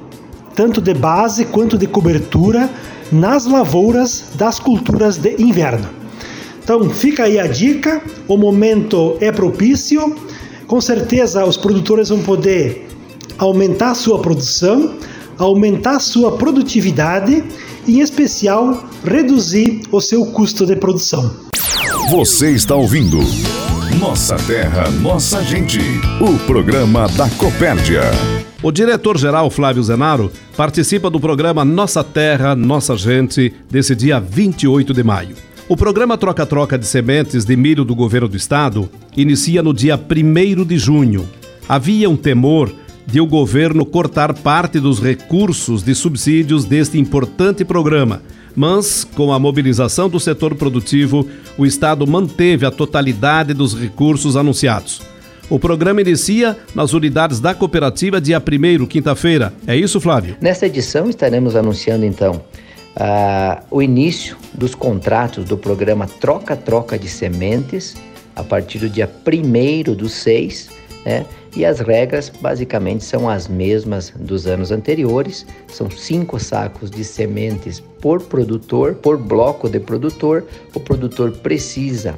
tanto 0.54 0.80
de 0.80 0.94
base 0.94 1.44
quanto 1.46 1.76
de 1.76 1.86
cobertura, 1.86 2.70
nas 3.10 3.46
lavouras 3.46 4.30
das 4.34 4.58
culturas 4.58 5.18
de 5.18 5.40
inverno. 5.42 5.88
Então 6.62 6.88
fica 6.90 7.24
aí 7.24 7.38
a 7.38 7.46
dica, 7.46 8.02
o 8.28 8.36
momento 8.36 9.16
é 9.20 9.30
propício, 9.32 10.14
com 10.66 10.80
certeza 10.80 11.44
os 11.44 11.56
produtores 11.56 12.08
vão 12.08 12.22
poder 12.22 12.88
aumentar 13.36 13.94
sua 13.94 14.20
produção, 14.20 14.94
aumentar 15.36 15.98
sua 15.98 16.32
produtividade 16.32 17.44
e, 17.86 17.98
em 17.98 18.00
especial, 18.00 18.84
reduzir 19.04 19.82
o 19.90 20.00
seu 20.00 20.24
custo 20.26 20.64
de 20.64 20.76
produção. 20.76 21.34
Você 22.10 22.50
está 22.52 22.74
ouvindo 22.74 23.18
Nossa 23.98 24.36
Terra, 24.36 24.90
Nossa 24.90 25.42
Gente, 25.42 25.78
o 26.20 26.38
programa 26.46 27.06
da 27.08 27.28
Copérdia. 27.30 28.02
O 28.62 28.72
diretor-geral 28.72 29.50
Flávio 29.50 29.82
Zenaro 29.82 30.32
participa 30.56 31.10
do 31.10 31.20
programa 31.20 31.64
Nossa 31.64 32.02
Terra, 32.02 32.54
Nossa 32.56 32.96
Gente, 32.96 33.52
desse 33.70 33.94
dia 33.94 34.18
28 34.18 34.94
de 34.94 35.02
maio. 35.02 35.36
O 35.68 35.76
programa 35.76 36.16
Troca-Troca 36.16 36.78
de 36.78 36.86
Sementes 36.86 37.44
de 37.44 37.56
Milho 37.56 37.84
do 37.84 37.94
Governo 37.94 38.28
do 38.28 38.36
Estado 38.36 38.88
inicia 39.16 39.62
no 39.62 39.74
dia 39.74 39.96
1 39.98 40.64
de 40.64 40.78
junho. 40.78 41.28
Havia 41.68 42.08
um 42.08 42.16
temor 42.16 42.72
de 43.06 43.20
o 43.20 43.26
governo 43.26 43.84
cortar 43.84 44.32
parte 44.32 44.80
dos 44.80 45.00
recursos 45.00 45.82
de 45.82 45.94
subsídios 45.94 46.64
deste 46.64 46.98
importante 46.98 47.64
programa, 47.64 48.22
mas, 48.54 49.04
com 49.04 49.32
a 49.32 49.38
mobilização 49.38 50.08
do 50.08 50.20
setor 50.20 50.54
produtivo, 50.54 51.28
o 51.56 51.66
Estado 51.66 52.06
manteve 52.06 52.66
a 52.66 52.70
totalidade 52.70 53.54
dos 53.54 53.74
recursos 53.74 54.36
anunciados. 54.36 55.00
O 55.50 55.58
programa 55.58 56.00
inicia 56.00 56.56
nas 56.74 56.92
unidades 56.92 57.40
da 57.40 57.54
cooperativa 57.54 58.20
dia 58.20 58.40
1 58.40 58.86
quinta-feira. 58.86 59.52
É 59.66 59.76
isso, 59.76 60.00
Flávio? 60.00 60.36
Nesta 60.40 60.66
edição 60.66 61.10
estaremos 61.10 61.56
anunciando 61.56 62.06
então 62.06 62.42
uh, 62.96 63.62
o 63.70 63.82
início 63.82 64.36
dos 64.54 64.74
contratos 64.74 65.44
do 65.44 65.58
programa 65.58 66.06
Troca-Troca 66.06 66.98
de 66.98 67.08
Sementes 67.08 67.96
a 68.34 68.42
partir 68.42 68.78
do 68.78 68.88
dia 68.88 69.10
1 69.26 69.94
do 69.94 70.08
6, 70.08 70.70
né? 71.04 71.26
E 71.54 71.64
as 71.66 71.80
regras 71.80 72.30
basicamente 72.30 73.04
são 73.04 73.28
as 73.28 73.46
mesmas 73.46 74.10
dos 74.16 74.46
anos 74.46 74.70
anteriores. 74.70 75.46
São 75.68 75.90
cinco 75.90 76.38
sacos 76.38 76.90
de 76.90 77.04
sementes 77.04 77.78
por 78.00 78.22
produtor, 78.22 78.94
por 78.94 79.18
bloco 79.18 79.68
de 79.68 79.78
produtor. 79.78 80.46
O 80.74 80.80
produtor 80.80 81.30
precisa 81.32 82.14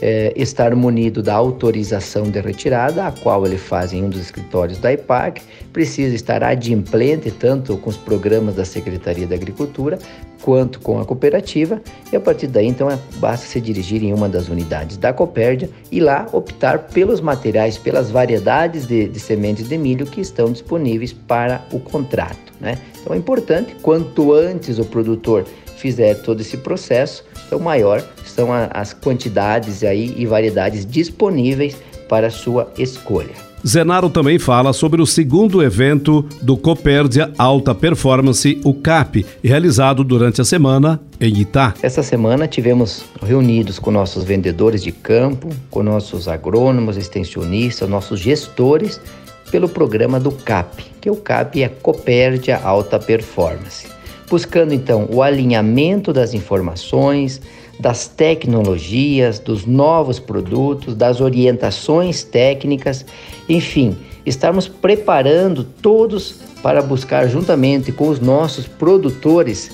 é, 0.00 0.32
estar 0.36 0.74
munido 0.74 1.22
da 1.22 1.34
autorização 1.34 2.24
de 2.24 2.40
retirada, 2.40 3.06
a 3.06 3.12
qual 3.12 3.44
ele 3.46 3.58
faz 3.58 3.92
em 3.92 4.04
um 4.04 4.08
dos 4.08 4.20
escritórios 4.20 4.78
da 4.78 4.92
IPAC, 4.92 5.42
precisa 5.72 6.14
estar 6.14 6.42
adimplente 6.42 7.30
tanto 7.30 7.76
com 7.76 7.90
os 7.90 7.96
programas 7.96 8.54
da 8.54 8.64
Secretaria 8.64 9.26
da 9.26 9.34
Agricultura 9.34 9.98
quanto 10.42 10.80
com 10.80 10.98
a 10.98 11.04
cooperativa, 11.04 11.82
e 12.10 12.16
a 12.16 12.20
partir 12.20 12.46
daí 12.46 12.66
então 12.66 12.90
é, 12.90 12.98
basta 13.16 13.46
se 13.46 13.60
dirigir 13.60 14.02
em 14.02 14.12
uma 14.12 14.28
das 14.28 14.48
unidades 14.48 14.96
da 14.96 15.12
Copérdia 15.12 15.68
e 15.92 16.00
lá 16.00 16.26
optar 16.32 16.78
pelos 16.78 17.20
materiais, 17.20 17.76
pelas 17.76 18.10
variedades 18.10 18.86
de, 18.86 19.06
de 19.06 19.20
sementes 19.20 19.68
de 19.68 19.76
milho 19.76 20.06
que 20.06 20.20
estão 20.20 20.50
disponíveis 20.50 21.12
para 21.12 21.62
o 21.72 21.78
contrato. 21.78 22.52
Né? 22.58 22.78
Então 23.00 23.14
é 23.14 23.18
importante, 23.18 23.74
quanto 23.82 24.32
antes 24.32 24.78
o 24.78 24.84
produtor 24.84 25.44
fizer 25.76 26.14
todo 26.22 26.40
esse 26.40 26.58
processo, 26.58 27.24
então 27.46 27.58
maior 27.58 28.04
são 28.24 28.52
a, 28.52 28.66
as 28.66 28.92
quantidades 28.92 29.82
aí 29.82 30.14
e 30.16 30.26
variedades 30.26 30.84
disponíveis 30.84 31.76
para 32.08 32.26
a 32.26 32.30
sua 32.30 32.70
escolha. 32.78 33.50
Zenaro 33.66 34.08
também 34.08 34.38
fala 34.38 34.72
sobre 34.72 35.02
o 35.02 35.06
segundo 35.06 35.62
evento 35.62 36.24
do 36.40 36.56
Copérdia 36.56 37.30
Alta 37.36 37.74
Performance, 37.74 38.58
o 38.64 38.72
CAP, 38.72 39.26
realizado 39.44 40.02
durante 40.02 40.40
a 40.40 40.44
semana 40.44 40.98
em 41.20 41.40
Itá. 41.40 41.74
Essa 41.82 42.02
semana 42.02 42.48
tivemos 42.48 43.04
reunidos 43.22 43.78
com 43.78 43.90
nossos 43.90 44.24
vendedores 44.24 44.82
de 44.82 44.90
campo, 44.90 45.50
com 45.70 45.82
nossos 45.82 46.26
agrônomos, 46.26 46.96
extensionistas, 46.96 47.86
nossos 47.88 48.18
gestores 48.18 48.98
pelo 49.50 49.68
programa 49.68 50.20
do 50.20 50.30
CAP, 50.30 50.84
que 51.00 51.10
o 51.10 51.16
CAP 51.16 51.62
é 51.62 51.68
Copérdia 51.68 52.58
Alta 52.62 52.98
Performance, 52.98 53.86
buscando 54.28 54.72
então 54.72 55.08
o 55.10 55.22
alinhamento 55.22 56.12
das 56.12 56.34
informações, 56.34 57.40
das 57.78 58.06
tecnologias, 58.06 59.38
dos 59.38 59.64
novos 59.64 60.18
produtos, 60.18 60.94
das 60.94 61.20
orientações 61.20 62.22
técnicas, 62.22 63.04
enfim, 63.48 63.96
estamos 64.24 64.68
preparando 64.68 65.64
todos 65.64 66.40
para 66.62 66.82
buscar 66.82 67.26
juntamente 67.26 67.90
com 67.90 68.08
os 68.08 68.20
nossos 68.20 68.66
produtores 68.66 69.70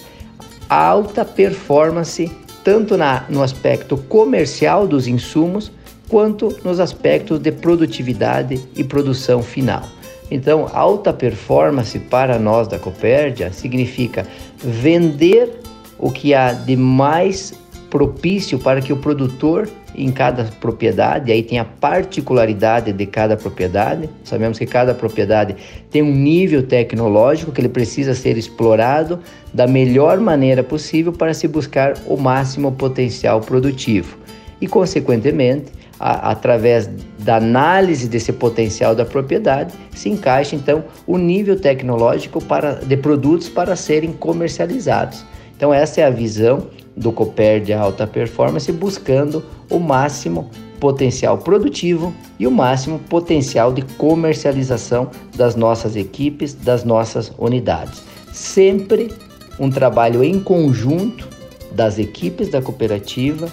alta 0.68 1.25
performance 1.25 2.30
tanto 2.64 2.97
na, 2.97 3.25
no 3.28 3.42
aspecto 3.42 3.97
comercial 3.97 4.88
dos 4.88 5.06
insumos 5.06 5.71
quanto 6.08 6.56
nos 6.64 6.80
aspectos 6.80 7.38
de 7.38 7.52
produtividade 7.52 8.60
e 8.75 8.84
produção 8.84 9.42
final. 9.42 9.82
Então, 10.30 10.68
alta 10.72 11.12
performance 11.12 11.98
para 11.98 12.38
nós 12.38 12.66
da 12.66 12.78
Copérdia 12.78 13.52
significa 13.52 14.26
vender 14.58 15.60
o 15.98 16.10
que 16.10 16.34
há 16.34 16.52
de 16.52 16.76
mais 16.76 17.54
propício 17.88 18.58
para 18.58 18.80
que 18.80 18.92
o 18.92 18.96
produtor 18.96 19.68
em 19.94 20.12
cada 20.12 20.44
propriedade, 20.44 21.32
aí 21.32 21.42
tem 21.42 21.58
a 21.58 21.64
particularidade 21.64 22.92
de 22.92 23.06
cada 23.06 23.36
propriedade. 23.36 24.10
Sabemos 24.25 24.58
que 24.58 24.66
cada 24.66 24.92
propriedade 24.92 25.56
tem 25.90 26.02
um 26.02 26.14
nível 26.14 26.62
tecnológico 26.62 27.50
que 27.50 27.60
ele 27.60 27.68
precisa 27.68 28.14
ser 28.14 28.36
explorado 28.36 29.18
da 29.54 29.66
melhor 29.66 30.20
maneira 30.20 30.62
possível 30.62 31.12
para 31.12 31.32
se 31.32 31.48
buscar 31.48 31.94
o 32.06 32.16
máximo 32.16 32.72
potencial 32.72 33.40
produtivo. 33.40 34.18
E, 34.60 34.66
consequentemente, 34.66 35.72
a, 35.98 36.30
através 36.30 36.88
da 37.18 37.36
análise 37.36 38.08
desse 38.08 38.32
potencial 38.32 38.94
da 38.94 39.04
propriedade, 39.04 39.74
se 39.94 40.08
encaixa 40.08 40.54
então 40.54 40.84
o 41.06 41.16
nível 41.16 41.58
tecnológico 41.58 42.42
para, 42.44 42.74
de 42.74 42.96
produtos 42.96 43.48
para 43.48 43.76
serem 43.76 44.12
comercializados. 44.12 45.24
Então, 45.56 45.72
essa 45.72 46.02
é 46.02 46.04
a 46.04 46.10
visão 46.10 46.66
do 46.96 47.10
Cooper 47.10 47.60
de 47.62 47.72
alta 47.72 48.06
performance, 48.06 48.70
buscando 48.72 49.42
o 49.70 49.78
máximo 49.78 50.50
potencial 50.78 51.38
produtivo 51.38 52.14
e 52.38 52.46
o 52.46 52.50
máximo 52.50 52.98
potencial 52.98 53.72
de 53.72 53.82
comercialização 53.82 55.10
das 55.34 55.56
nossas 55.56 55.96
equipes, 55.96 56.54
das 56.54 56.84
nossas 56.84 57.32
unidades. 57.38 58.02
Sempre 58.32 59.10
um 59.58 59.70
trabalho 59.70 60.22
em 60.22 60.38
conjunto 60.38 61.26
das 61.72 61.98
equipes 61.98 62.50
da 62.50 62.60
cooperativa 62.60 63.48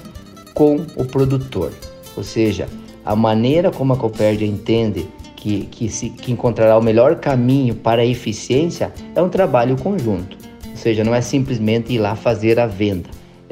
com 0.54 0.86
o 0.96 1.06
produtor. 1.06 1.72
Ou 2.16 2.24
seja, 2.24 2.68
a 3.06 3.16
maneira 3.16 3.72
como 3.72 3.94
a 3.94 3.98
Copérdia 3.98 4.46
entende 4.46 5.08
que, 5.36 5.66
que, 5.66 5.90
se, 5.90 6.10
que 6.10 6.32
encontrará 6.32 6.78
o 6.78 6.82
melhor 6.82 7.16
caminho 7.16 7.76
para 7.76 8.02
a 8.02 8.06
eficiência 8.06 8.94
é 9.14 9.22
um 9.22 9.30
trabalho 9.30 9.76
conjunto. 9.78 10.38
Ou 10.70 10.78
seja, 10.78 11.04
não 11.04 11.14
é 11.14 11.22
simplesmente 11.22 11.94
ir 11.94 12.00
lá 12.00 12.16
fazer 12.16 12.60
a 12.60 12.66
venda. 12.66 13.10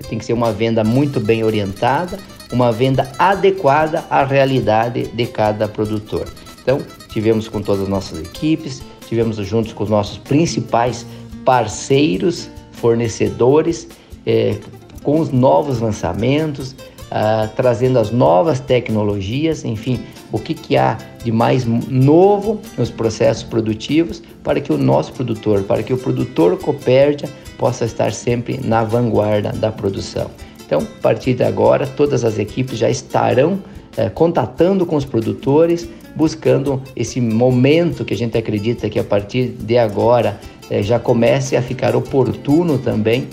Tem 0.10 0.18
que 0.18 0.26
ser 0.26 0.34
uma 0.34 0.52
venda 0.52 0.84
muito 0.84 1.20
bem 1.20 1.44
orientada, 1.44 2.18
uma 2.52 2.72
venda 2.72 3.12
adequada 3.20 4.04
à 4.10 4.24
realidade 4.24 5.08
de 5.08 5.26
cada 5.28 5.68
produtor. 5.68 6.28
Então, 6.62 6.82
tivemos 7.10 7.48
com 7.48 7.62
todas 7.62 7.84
as 7.84 7.90
nossas 7.90 8.20
equipes, 8.20 8.82
tivemos 9.08 9.36
juntos 9.38 9.74
com 9.74 9.84
os 9.84 9.90
nossos 9.90 10.18
principais 10.18 11.06
parceiros, 11.44 12.50
fornecedores, 12.72 13.88
eh, 14.26 14.58
com 15.04 15.20
os 15.20 15.32
novos 15.32 15.80
lançamentos, 15.80 16.76
uh, 17.12 17.48
trazendo 17.56 18.00
as 18.00 18.12
novas 18.12 18.60
tecnologias, 18.60 19.66
enfim, 19.66 20.00
o 20.32 20.40
que, 20.40 20.54
que 20.54 20.78
há 20.78 20.98
de 21.24 21.32
mais 21.32 21.66
novo 21.66 22.60
nos 22.78 22.90
processos 22.90 23.44
produtivos 23.44 24.24
para 24.44 24.60
que 24.62 24.72
o 24.72 24.78
nosso 24.78 25.12
produtor, 25.14 25.64
para 25.64 25.84
que 25.84 25.94
o 25.94 25.98
produtor 25.98 26.58
Copérdia 26.58 27.30
possa 27.58 27.86
estar 27.86 28.12
sempre 28.12 28.60
na 28.64 28.84
vanguarda 28.84 29.52
da 29.52 29.72
produção. 29.72 30.32
Então, 30.66 30.80
a 30.80 31.02
partir 31.02 31.34
de 31.34 31.44
agora, 31.44 31.86
todas 31.86 32.24
as 32.24 32.40
equipes 32.40 32.80
já 32.80 32.90
estarão 32.90 33.60
eh, 33.98 34.10
contatando 34.10 34.86
com 34.86 34.96
os 34.96 35.04
produtores, 35.04 35.88
buscando 36.16 36.82
esse 36.96 37.20
momento 37.20 38.06
que 38.06 38.14
a 38.14 38.18
gente 38.18 38.38
acredita 38.38 38.90
que 38.90 38.98
a 38.98 39.04
partir 39.04 39.50
de 39.50 39.78
agora 39.78 40.40
eh, 40.70 40.82
já 40.82 40.98
comece 40.98 41.58
a 41.58 41.62
ficar 41.62 41.94
oportuno 41.94 42.78
também 42.78 43.28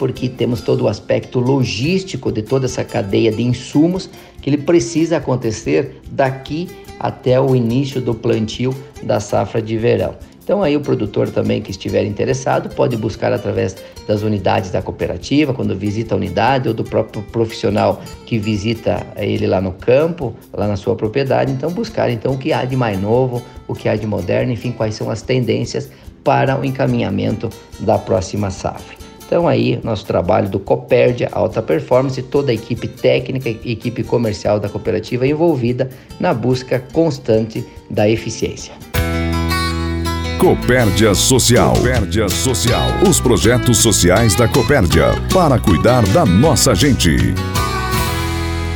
porque 0.00 0.30
temos 0.30 0.62
todo 0.62 0.84
o 0.84 0.88
aspecto 0.88 1.38
logístico 1.38 2.32
de 2.32 2.40
toda 2.40 2.64
essa 2.64 2.82
cadeia 2.82 3.30
de 3.30 3.42
insumos 3.42 4.08
que 4.40 4.48
ele 4.48 4.56
precisa 4.56 5.18
acontecer 5.18 6.00
daqui 6.10 6.70
até 6.98 7.38
o 7.38 7.54
início 7.54 8.00
do 8.00 8.14
plantio 8.14 8.74
da 9.02 9.20
safra 9.20 9.60
de 9.60 9.76
verão. 9.76 10.14
Então 10.42 10.62
aí 10.62 10.74
o 10.74 10.80
produtor 10.80 11.28
também 11.28 11.60
que 11.60 11.70
estiver 11.70 12.02
interessado 12.06 12.74
pode 12.74 12.96
buscar 12.96 13.30
através 13.30 13.76
das 14.08 14.22
unidades 14.22 14.70
da 14.70 14.80
cooperativa, 14.80 15.52
quando 15.52 15.76
visita 15.76 16.14
a 16.14 16.16
unidade 16.16 16.66
ou 16.66 16.72
do 16.72 16.82
próprio 16.82 17.22
profissional 17.24 18.00
que 18.24 18.38
visita 18.38 19.06
ele 19.18 19.46
lá 19.46 19.60
no 19.60 19.72
campo, 19.72 20.34
lá 20.50 20.66
na 20.66 20.76
sua 20.76 20.96
propriedade, 20.96 21.52
então 21.52 21.70
buscar 21.70 22.08
então 22.10 22.32
o 22.32 22.38
que 22.38 22.54
há 22.54 22.64
de 22.64 22.74
mais 22.74 22.98
novo, 22.98 23.42
o 23.68 23.74
que 23.74 23.86
há 23.86 23.94
de 23.96 24.06
moderno, 24.06 24.50
enfim, 24.50 24.72
quais 24.72 24.94
são 24.94 25.10
as 25.10 25.20
tendências 25.20 25.90
para 26.24 26.58
o 26.58 26.64
encaminhamento 26.64 27.50
da 27.80 27.98
próxima 27.98 28.50
safra. 28.50 28.99
Então 29.30 29.46
aí 29.46 29.78
nosso 29.84 30.04
trabalho 30.04 30.48
do 30.48 30.58
Copérdia 30.58 31.28
Alta 31.30 31.62
Performance, 31.62 32.20
toda 32.20 32.50
a 32.50 32.54
equipe 32.54 32.88
técnica 32.88 33.48
e 33.48 33.70
equipe 33.70 34.02
comercial 34.02 34.58
da 34.58 34.68
cooperativa 34.68 35.24
envolvida 35.24 35.88
na 36.18 36.34
busca 36.34 36.80
constante 36.92 37.64
da 37.88 38.10
eficiência. 38.10 38.72
Copérdia 40.36 41.14
Social. 41.14 41.74
Copérdia 41.74 42.28
Social. 42.28 42.88
Os 43.08 43.20
projetos 43.20 43.78
sociais 43.78 44.34
da 44.34 44.48
Copérdia 44.48 45.12
para 45.32 45.60
cuidar 45.60 46.04
da 46.08 46.26
nossa 46.26 46.74
gente. 46.74 47.16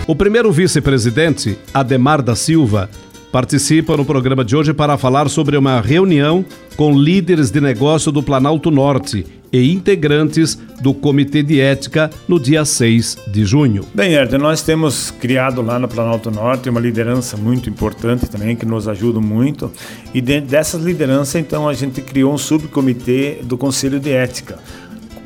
O 0.07 0.15
primeiro 0.15 0.53
vice-presidente, 0.53 1.59
Ademar 1.75 2.23
da 2.23 2.37
Silva, 2.37 2.89
participa 3.33 3.97
no 3.97 4.05
programa 4.05 4.45
de 4.45 4.55
hoje 4.55 4.73
para 4.73 4.97
falar 4.97 5.29
sobre 5.29 5.57
uma 5.57 5.81
reunião 5.81 6.45
com 6.77 6.97
líderes 6.97 7.51
de 7.51 7.61
negócio 7.61 8.13
do 8.13 8.23
Planalto 8.23 8.71
Norte 8.71 9.27
e 9.61 9.73
integrantes 9.73 10.59
do 10.81 10.93
Comitê 10.93 11.41
de 11.43 11.61
Ética 11.61 12.11
no 12.27 12.41
dia 12.41 12.65
6 12.65 13.19
de 13.29 13.45
junho. 13.45 13.85
Bem, 13.95 14.13
Herder, 14.13 14.41
nós 14.41 14.63
temos 14.63 15.13
criado 15.13 15.63
lá 15.63 15.79
no 15.79 15.87
Planalto 15.87 16.29
Norte 16.29 16.69
uma 16.69 16.81
liderança 16.81 17.37
muito 17.37 17.71
importante 17.71 18.27
também, 18.27 18.57
que 18.57 18.67
nos 18.67 18.89
ajuda 18.89 19.21
muito. 19.21 19.71
E 20.13 20.21
dentro 20.21 20.51
dessas 20.51 20.83
lideranças, 20.83 21.37
então, 21.37 21.69
a 21.69 21.73
gente 21.73 22.01
criou 22.01 22.35
um 22.35 22.39
subcomitê 22.39 23.39
do 23.45 23.57
Conselho 23.57 24.01
de 24.01 24.11
Ética. 24.11 24.59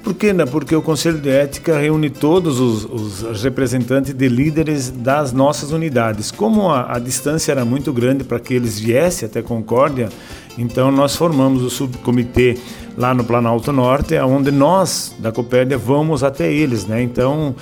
Por 0.09 0.15
quê? 0.15 0.33
Né? 0.33 0.47
Porque 0.47 0.75
o 0.75 0.81
Conselho 0.81 1.19
de 1.19 1.29
Ética 1.29 1.77
reúne 1.77 2.09
todos 2.09 2.59
os, 2.59 3.23
os 3.23 3.43
representantes 3.43 4.15
de 4.15 4.27
líderes 4.27 4.89
das 4.89 5.35
nossas 5.35 5.71
unidades. 5.71 6.31
Como 6.31 6.71
a, 6.71 6.97
a 6.97 6.99
distância 6.99 7.53
era 7.53 7.63
muito 7.63 7.93
grande 7.93 8.25
para 8.25 8.41
que 8.41 8.55
eles 8.55 8.81
viessem 8.81 9.29
até 9.29 9.43
Concórdia, 9.43 10.09
então 10.57 10.91
nós 10.91 11.15
formamos 11.15 11.63
o 11.63 11.69
subcomitê 11.69 12.57
lá 12.97 13.13
no 13.13 13.23
Planalto 13.23 13.71
Norte, 13.71 14.19
onde 14.21 14.51
nós 14.51 15.15
da 15.19 15.31
Copérdia 15.31 15.77
vamos 15.77 16.25
até 16.25 16.51
eles, 16.51 16.87
né? 16.87 17.03
Então, 17.03 17.55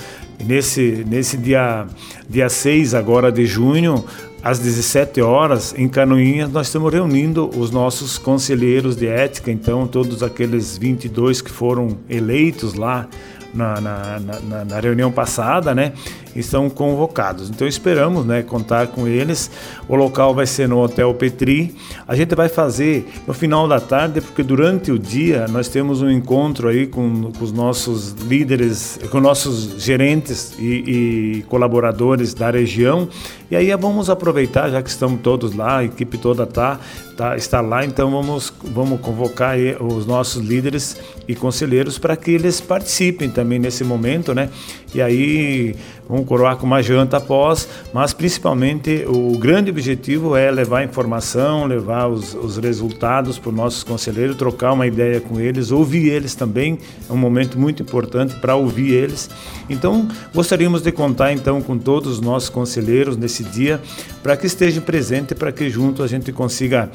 nesse, 0.47 1.05
nesse 1.05 1.37
dia, 1.37 1.85
dia 2.31 2.49
6 2.49 2.95
agora 2.95 3.33
de 3.33 3.45
junho, 3.45 4.05
às 4.43 4.59
17 4.59 5.21
horas, 5.21 5.75
em 5.77 5.89
Canoinhas, 5.89 6.51
nós 6.51 6.69
estamos 6.69 6.93
reunindo 6.93 7.51
os 7.57 7.71
nossos 7.71 8.19
conselheiros 8.19 8.97
de 8.97 9.07
ética, 9.07 9.51
então 9.51 9.87
todos 9.87 10.23
aqueles 10.23 10.79
22 10.79 11.41
que 11.41 11.51
foram 11.51 11.99
eleitos 12.09 12.75
lá 12.75 13.09
na, 13.53 13.81
na, 13.81 14.21
na, 14.21 14.65
na 14.65 14.81
reunião 14.81 15.11
passada, 15.11 15.75
né? 15.75 15.93
estão 16.39 16.69
convocados. 16.69 17.51
Então 17.51 17.67
esperamos 17.67 18.25
né, 18.25 18.43
contar 18.43 18.89
com 18.89 19.07
eles. 19.07 19.51
O 19.89 19.97
local 19.97 20.35
vai 20.35 20.47
ser 20.47 20.69
no 20.69 20.79
Hotel 20.79 21.13
Petri. 21.15 21.75
A 22.07 22.15
gente 22.15 22.35
vai 22.35 22.49
fazer 22.49 23.09
no 23.27 23.35
final 23.35 23.67
da 23.67 23.81
tarde, 23.81 24.21
porque 24.21 24.43
durante 24.43 24.91
o 24.93 24.99
dia 24.99 25.47
nós 25.49 25.69
temos 25.69 26.03
um 26.03 26.11
encontro 26.11 26.69
aí 26.69 26.87
com, 26.87 27.33
com 27.33 27.45
os 27.45 27.53
nossos 27.53 28.13
líderes, 28.13 28.99
com 29.11 29.21
nossos 29.21 29.83
gerentes 29.83 30.55
e, 30.59 31.39
e, 31.39 31.43
colaboradores 31.49 32.35
da 32.35 32.51
região. 32.51 33.09
E 33.51 33.57
aí 33.57 33.75
vamos 33.77 34.11
aproveitar, 34.11 34.69
já 34.71 34.83
que 34.83 34.89
estamos 34.89 35.21
todos 35.21 35.55
lá, 35.55 35.79
a 35.79 35.85
equipe 35.85 36.19
toda 36.19 36.43
está 36.43 36.81
tá, 37.17 37.37
está 37.37 37.61
lá, 37.61 37.85
então 37.85 38.11
vamos, 38.11 38.53
vamos 38.63 39.01
convocar 39.01 39.57
os 39.81 40.07
nossos 40.07 40.45
líderes 40.45 40.97
e 41.27 41.35
conselheiros 41.35 41.99
para 41.99 42.15
que 42.15 42.31
eles 42.31 42.61
participem 42.61 43.31
também 43.31 43.59
nesse 43.59 43.83
momento, 43.83 44.35
né? 44.35 44.51
E 44.95 45.03
aí 45.03 45.75
vamos 46.09 46.27
coroar 46.27 46.57
com 46.57 46.67
uma 46.67 46.83
janta 46.83 47.17
após, 47.17 47.69
mas 47.93 48.13
principalmente 48.13 49.05
o 49.09 49.37
grande 49.39 49.71
objetivo 49.71 50.37
é 50.37 50.51
levar 50.51 50.85
informação, 50.85 51.67
levar 51.67 52.07
os, 52.07 52.35
os 52.35 52.59
resultados 52.59 53.39
para 53.39 53.49
os 53.49 53.57
nossos 53.57 53.83
conselheiros, 53.83 54.37
trocar 54.37 54.73
uma 54.73 54.87
ideia 54.87 55.21
com 55.21 55.41
eles, 55.41 55.73
ouvir 55.73 56.09
eles 56.11 56.35
também, 56.35 56.79
é 57.09 57.13
um 57.13 57.17
momento 57.17 57.59
muito 57.59 57.83
importante 57.83 58.37
para 58.37 58.55
ouvir 58.55 58.93
eles. 58.93 59.29
Então, 59.69 60.09
gostaríamos 60.33 60.83
de 60.83 60.93
contar 60.93 61.33
então 61.33 61.61
com 61.61 61.77
todos 61.77 62.13
os 62.13 62.21
nossos 62.21 62.49
conselheiros 62.49 63.17
nesse 63.17 63.36
dia, 63.45 63.81
para 64.23 64.37
que 64.37 64.47
estejam 64.47 64.83
presentes, 64.83 65.37
para 65.37 65.53
que 65.53 65.69
junto 65.69 66.03
a 66.03 66.07
gente 66.07 66.33
consiga 66.33 66.91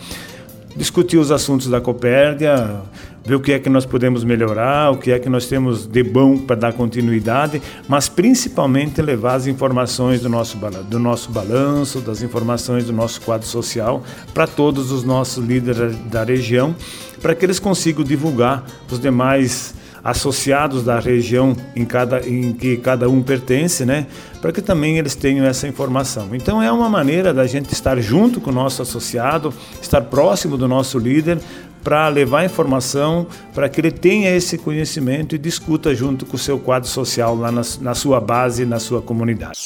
discutir 0.76 1.18
os 1.18 1.32
assuntos 1.32 1.68
da 1.68 1.82
Copérdia, 1.82 2.82
ver 3.24 3.36
o 3.36 3.40
que 3.40 3.52
é 3.52 3.60
que 3.60 3.70
nós 3.70 3.86
podemos 3.86 4.24
melhorar, 4.24 4.92
o 4.92 4.98
que 4.98 5.12
é 5.12 5.20
que 5.20 5.30
nós 5.30 5.46
temos 5.46 5.86
de 5.86 6.04
bom 6.04 6.38
para 6.38 6.56
dar 6.56 6.74
continuidade, 6.74 7.62
mas 7.88 8.10
principalmente 8.10 9.02
levar 9.02 9.36
as 9.36 9.48
informações 9.48 10.22
do 10.22 10.30
nosso, 10.30 10.58
do 10.90 11.00
nosso 11.00 11.32
balanço, 11.32 12.00
das 12.00 12.22
informações 12.22 12.86
do 12.86 12.94
nosso 12.94 13.22
quadro 13.22 13.48
social 13.48 14.04
para 14.34 14.48
todos 14.48 14.92
os 14.92 15.04
nossos 15.04 15.44
líderes 15.46 15.96
da 16.10 16.24
região, 16.24 16.76
para 17.22 17.36
que 17.36 17.46
eles 17.46 17.60
consigam 17.60 18.04
divulgar 18.04 18.66
os 18.90 19.00
demais 19.00 19.76
associados 20.04 20.84
da 20.84 21.00
região 21.00 21.56
em, 21.76 21.86
cada, 21.86 22.28
em 22.28 22.54
que 22.54 22.78
cada 22.78 23.10
um 23.10 23.22
pertence, 23.22 23.86
né? 23.86 24.08
Para 24.42 24.52
que 24.52 24.62
também 24.62 24.98
eles 24.98 25.16
tenham 25.16 25.46
essa 25.46 25.68
informação. 25.68 26.30
Então 26.34 26.62
é 26.62 26.72
uma 26.72 26.90
maneira 26.90 27.34
da 27.34 27.46
gente 27.46 27.72
estar 27.72 28.00
junto 28.00 28.42
com 28.42 28.50
o 28.50 28.54
nosso 28.54 28.82
associado, 28.82 29.54
estar 29.82 30.02
próximo 30.02 30.58
do 30.58 30.68
nosso 30.68 30.98
líder, 30.98 31.38
para 31.84 32.08
levar 32.10 32.46
informação, 32.46 33.26
para 33.54 33.68
que 33.68 33.82
ele 33.82 33.92
tenha 33.92 34.36
esse 34.36 34.58
conhecimento 34.58 35.36
e 35.36 35.38
discuta 35.40 35.94
junto 35.96 36.26
com 36.26 36.36
o 36.36 36.40
seu 36.40 36.60
quadro 36.60 36.88
social 36.88 37.36
lá 37.36 37.52
na, 37.52 37.62
na 37.82 37.96
sua 37.96 38.20
base, 38.20 38.66
na 38.66 38.80
sua 38.80 39.02
comunidade. 39.02 39.58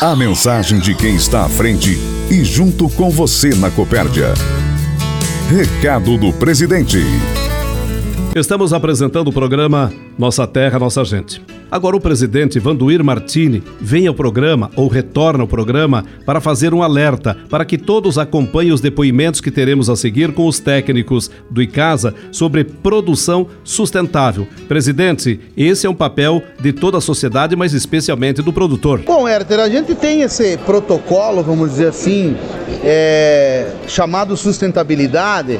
A 0.00 0.14
mensagem 0.14 0.78
de 0.78 0.94
quem 0.94 1.14
está 1.14 1.46
à 1.46 1.48
frente 1.48 1.96
e 2.30 2.44
junto 2.44 2.88
com 2.90 3.08
você 3.08 3.54
na 3.54 3.70
Copérdia. 3.70 4.34
Recado 5.48 6.18
do 6.18 6.32
presidente. 6.32 6.98
Estamos 8.38 8.74
apresentando 8.74 9.28
o 9.28 9.32
programa 9.32 9.90
Nossa 10.18 10.46
Terra, 10.46 10.78
Nossa 10.78 11.02
Gente. 11.06 11.42
Agora 11.70 11.96
o 11.96 12.00
presidente 12.00 12.58
Vanduir 12.58 13.02
Martini 13.02 13.62
vem 13.80 14.06
ao 14.06 14.12
programa 14.12 14.70
ou 14.76 14.88
retorna 14.88 15.42
ao 15.42 15.48
programa 15.48 16.04
para 16.26 16.38
fazer 16.38 16.74
um 16.74 16.82
alerta 16.82 17.34
para 17.48 17.64
que 17.64 17.78
todos 17.78 18.18
acompanhem 18.18 18.74
os 18.74 18.80
depoimentos 18.82 19.40
que 19.40 19.50
teremos 19.50 19.88
a 19.88 19.96
seguir 19.96 20.34
com 20.34 20.46
os 20.46 20.60
técnicos 20.60 21.30
do 21.50 21.62
ICASA 21.62 22.12
sobre 22.30 22.62
produção 22.62 23.46
sustentável. 23.64 24.46
Presidente, 24.68 25.40
esse 25.56 25.86
é 25.86 25.90
um 25.90 25.94
papel 25.94 26.42
de 26.60 26.74
toda 26.74 26.98
a 26.98 27.00
sociedade, 27.00 27.56
mas 27.56 27.72
especialmente 27.72 28.42
do 28.42 28.52
produtor. 28.52 29.00
Bom, 29.06 29.26
Herter, 29.26 29.60
a 29.60 29.68
gente 29.70 29.94
tem 29.94 30.20
esse 30.20 30.58
protocolo, 30.58 31.42
vamos 31.42 31.70
dizer 31.70 31.88
assim, 31.88 32.36
é, 32.84 33.72
chamado 33.88 34.36
sustentabilidade, 34.36 35.58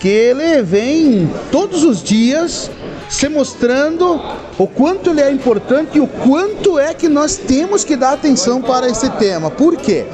que 0.00 0.08
ele 0.08 0.62
vem 0.62 1.30
todos 1.50 1.82
os 1.84 2.02
dias 2.02 2.70
se 3.08 3.28
mostrando 3.28 4.20
o 4.58 4.66
quanto 4.66 5.10
ele 5.10 5.20
é 5.20 5.30
importante 5.30 5.96
e 5.96 6.00
o 6.00 6.06
quanto 6.06 6.78
é 6.78 6.92
que 6.92 7.08
nós 7.08 7.36
temos 7.36 7.84
que 7.84 7.96
dar 7.96 8.12
atenção 8.12 8.60
para 8.60 8.88
esse 8.88 9.08
tema. 9.10 9.50
Por 9.50 9.76
quê? 9.76 10.04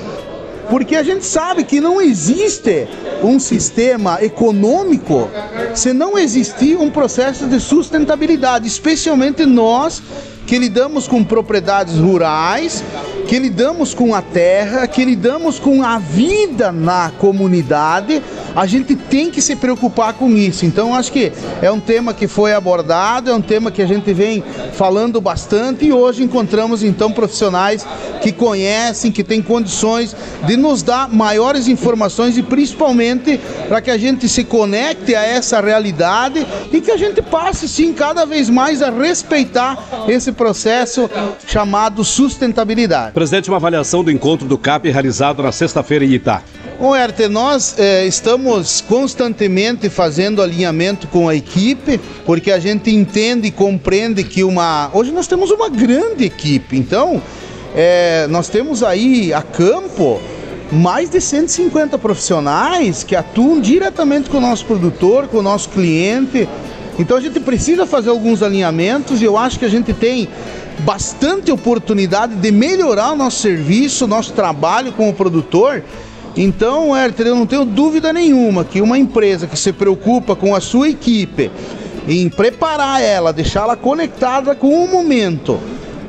Porque 0.69 0.97
a 0.97 1.03
gente 1.03 1.25
sabe 1.25 1.65
que 1.65 1.81
não 1.81 2.01
existe 2.01 2.89
um 3.23 3.39
sistema 3.39 4.23
econômico 4.23 5.29
se 5.75 5.93
não 5.93 6.19
existir 6.19 6.77
um 6.77 6.91
processo 6.91 7.47
de 7.47 7.61
sustentabilidade, 7.61 8.67
especialmente 8.67 9.45
nós 9.45 10.03
que 10.47 10.59
lidamos 10.59 11.07
com 11.07 11.23
propriedades 11.25 11.97
rurais, 11.97 12.83
que 13.27 13.39
lidamos 13.39 13.95
com 13.95 14.15
a 14.15 14.21
terra, 14.21 14.87
que 14.87 15.05
lidamos 15.05 15.59
com 15.59 15.83
a 15.83 15.99
vida 15.99 16.71
na 16.71 17.11
comunidade, 17.19 18.23
a 18.55 18.67
gente 18.67 18.95
tem 18.95 19.31
que 19.31 19.41
se 19.41 19.57
preocupar 19.57 20.15
com 20.15 20.31
isso. 20.37 20.67
Então, 20.67 20.95
acho 20.95 21.11
que 21.11 21.33
é 21.63 21.71
um 21.71 21.81
tema 21.81 22.13
que 22.13 22.27
foi 22.27 22.53
abordado, 22.53 23.31
é 23.31 23.35
um 23.35 23.41
tema 23.41 23.71
que 23.71 23.81
a 23.81 23.87
gente 23.87 24.13
vem 24.13 24.45
falando 24.75 25.21
bastante 25.21 25.87
e 25.87 25.93
hoje 25.93 26.23
encontramos 26.23 26.83
então 26.83 27.11
profissionais 27.11 27.87
que 28.21 28.33
conhecem, 28.33 29.11
que 29.11 29.25
têm 29.25 29.41
condições 29.43 30.15
de 30.47 30.57
nos 30.57 30.83
dar 30.83 31.09
maiores 31.09 31.69
informações 31.69 32.37
e 32.37 32.43
principalmente 32.43 33.41
para 33.69 33.81
que 33.81 33.91
a 33.91 33.99
gente 33.99 34.29
se 34.29 34.45
conecte 34.45 35.15
a 35.15 35.23
essa 35.23 35.61
realidade 35.61 36.47
e 36.73 36.81
que 36.81 36.91
a 36.91 36.97
gente 36.97 37.23
passe 37.23 37.69
sim 37.69 37.93
cada 37.93 38.25
vez 38.25 38.51
mais 38.51 38.83
a 38.83 38.91
respeitar 38.91 40.07
esse 40.09 40.33
chamado 41.47 42.03
sustentabilidade. 42.05 43.13
Presidente, 43.13 43.49
uma 43.49 43.59
avaliação 43.59 44.03
do 44.03 44.11
encontro 44.11 44.47
do 44.47 44.59
CAP 44.59 44.91
realizado 44.91 45.43
na 45.43 45.53
sexta-feira 45.53 46.05
em 46.05 46.13
Itá. 46.13 46.43
Bom, 46.79 46.97
Herter, 46.97 47.31
nós 47.31 47.77
eh, 47.79 48.07
estamos 48.07 48.81
constantemente 48.81 49.89
fazendo 49.89 50.43
alinhamento 50.43 51.07
com 51.07 51.29
a 51.29 51.35
equipe, 51.35 52.01
porque 52.27 52.51
a 52.51 52.59
gente 52.59 52.91
entende 52.91 53.49
e 53.49 53.51
compreende 53.53 54.25
que 54.25 54.43
uma. 54.43 54.91
Hoje 54.93 55.13
nós 55.13 55.29
temos 55.29 55.51
uma 55.51 55.69
grande 55.69 56.25
equipe, 56.25 56.77
então 56.77 57.23
eh, 57.75 58.27
nós 58.31 58.49
temos 58.49 58.83
aí 58.83 59.33
a 59.33 59.43
campo 59.43 60.21
mais 60.73 61.11
de 61.11 61.21
150 61.21 61.99
profissionais 61.99 63.05
que 63.05 63.15
atuam 63.15 63.61
diretamente 63.61 64.31
com 64.31 64.39
o 64.39 64.41
nosso 64.41 64.65
produtor, 64.65 65.29
com 65.29 65.39
o 65.39 65.43
nosso 65.43 65.69
cliente. 65.69 66.49
Então 66.99 67.17
a 67.17 67.21
gente 67.21 67.41
precisa 67.41 67.87
fazer 67.87 68.11
alguns 68.11 68.43
alinhamentos 68.43 69.23
e 69.23 69.25
eu 69.25 69.37
acho 69.37 69.59
que 69.59 69.65
a 69.65 69.71
gente 69.71 69.93
tem 69.93 70.29
bastante 70.81 71.51
oportunidade 71.51 72.35
de 72.37 72.51
melhorar 72.53 73.13
o 73.13 73.17
nosso 73.17 73.41
serviço, 73.41 74.05
o 74.05 74.09
nosso 74.09 74.33
trabalho 74.33 74.93
com 74.93 75.09
o 75.09 75.13
produtor 75.13 75.83
então, 76.37 76.97
Herter, 76.97 77.27
eu 77.27 77.37
não 77.37 77.47
tenho 77.47 77.65
dúvida 77.65 78.13
nenhuma 78.13 78.65
que 78.65 78.81
uma 78.81 78.99
empresa 78.99 79.47
que 79.47 79.59
se 79.59 79.73
preocupa 79.73 80.35
com 80.35 80.55
a 80.55 80.61
sua 80.61 80.89
equipe, 80.89 81.51
em 82.09 82.29
preparar 82.29 83.03
ela, 83.03 83.33
deixá-la 83.33 83.77
conectada 83.77 84.55
com 84.55 84.83
o 84.83 84.89
momento, 84.89 85.61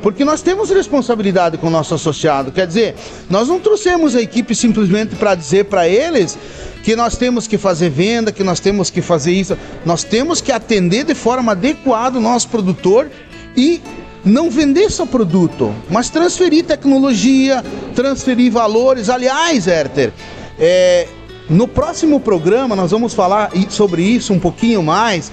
porque 0.02 0.24
nós 0.24 0.40
temos 0.40 0.70
responsabilidade 0.70 1.58
com 1.58 1.66
o 1.66 1.70
nosso 1.70 1.94
associado. 1.94 2.50
Quer 2.52 2.66
dizer, 2.66 2.94
nós 3.28 3.48
não 3.48 3.60
trouxemos 3.60 4.16
a 4.16 4.22
equipe 4.22 4.54
simplesmente 4.54 5.14
para 5.14 5.34
dizer 5.34 5.66
para 5.66 5.86
eles 5.86 6.38
que 6.84 6.94
nós 6.94 7.16
temos 7.16 7.46
que 7.46 7.56
fazer 7.56 7.88
venda, 7.88 8.30
que 8.30 8.44
nós 8.44 8.60
temos 8.60 8.90
que 8.90 9.00
fazer 9.00 9.32
isso. 9.32 9.56
Nós 9.86 10.04
temos 10.04 10.42
que 10.42 10.52
atender 10.52 11.04
de 11.04 11.14
forma 11.14 11.52
adequada 11.52 12.18
o 12.18 12.20
nosso 12.20 12.46
produtor 12.50 13.10
e 13.56 13.80
não 14.22 14.50
vender 14.50 14.90
só 14.90 15.06
produto, 15.06 15.74
mas 15.90 16.10
transferir 16.10 16.64
tecnologia, 16.64 17.64
transferir 17.94 18.52
valores. 18.52 19.08
Aliás, 19.08 19.66
Herter, 19.66 20.12
é, 20.58 21.08
no 21.48 21.66
próximo 21.66 22.20
programa 22.20 22.76
nós 22.76 22.90
vamos 22.90 23.14
falar 23.14 23.50
sobre 23.70 24.02
isso 24.02 24.34
um 24.34 24.38
pouquinho 24.38 24.82
mais. 24.82 25.32